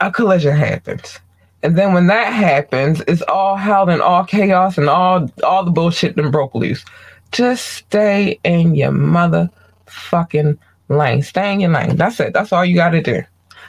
[0.00, 1.20] a collision happens.
[1.62, 5.70] And then when that happens, it's all hell and all chaos and all all the
[5.70, 6.84] bullshit and broke loose.
[7.32, 11.22] Just stay in your motherfucking lane.
[11.22, 11.96] Stay in your lane.
[11.96, 12.34] That's it.
[12.34, 13.22] That's all you got to do.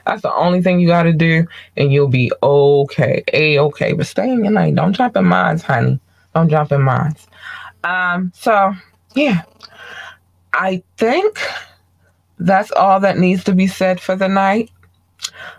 [0.06, 1.48] That's the only thing you got to do,
[1.78, 3.24] and you'll be okay.
[3.34, 3.94] A okay.
[3.94, 4.76] But stay in your lane.
[4.76, 6.00] Don't jump in mines, honey.
[6.34, 7.28] Don't jump in mines.
[7.84, 8.32] Um.
[8.36, 8.74] So
[9.16, 9.44] yeah,
[10.54, 11.40] I think
[12.40, 14.70] that's all that needs to be said for the night.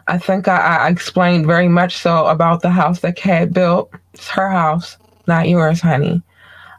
[0.07, 3.91] I think I, I explained very much so about the house that Kat built.
[4.15, 6.23] It's her house, not yours, honey.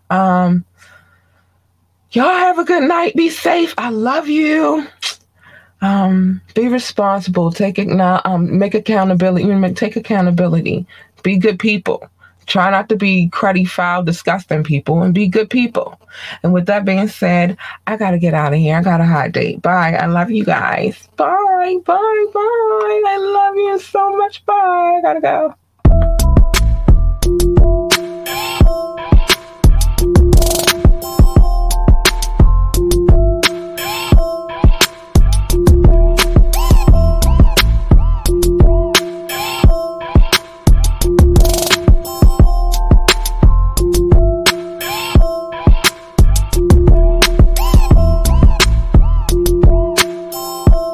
[0.10, 0.64] Um,
[2.12, 3.16] y'all have a good night.
[3.16, 3.74] Be safe.
[3.78, 4.88] I love you.
[5.82, 7.52] Um, be responsible.
[7.52, 8.22] Take it now.
[8.26, 9.74] Um, make accountability.
[9.74, 10.86] Take accountability.
[11.24, 12.10] Be good people.
[12.48, 16.00] Try not to be cruddy, foul, disgusting people and be good people.
[16.44, 17.58] And with that being said,
[17.88, 18.78] I got to get out of here.
[18.78, 19.62] I got a hot date.
[19.62, 19.94] Bye.
[20.00, 21.10] I love you guys.
[21.18, 21.78] Bye.
[21.86, 22.26] Bye.
[22.34, 23.04] Bye.
[23.08, 24.46] I love you so much.
[24.46, 24.54] Bye.
[24.98, 25.56] I got to go.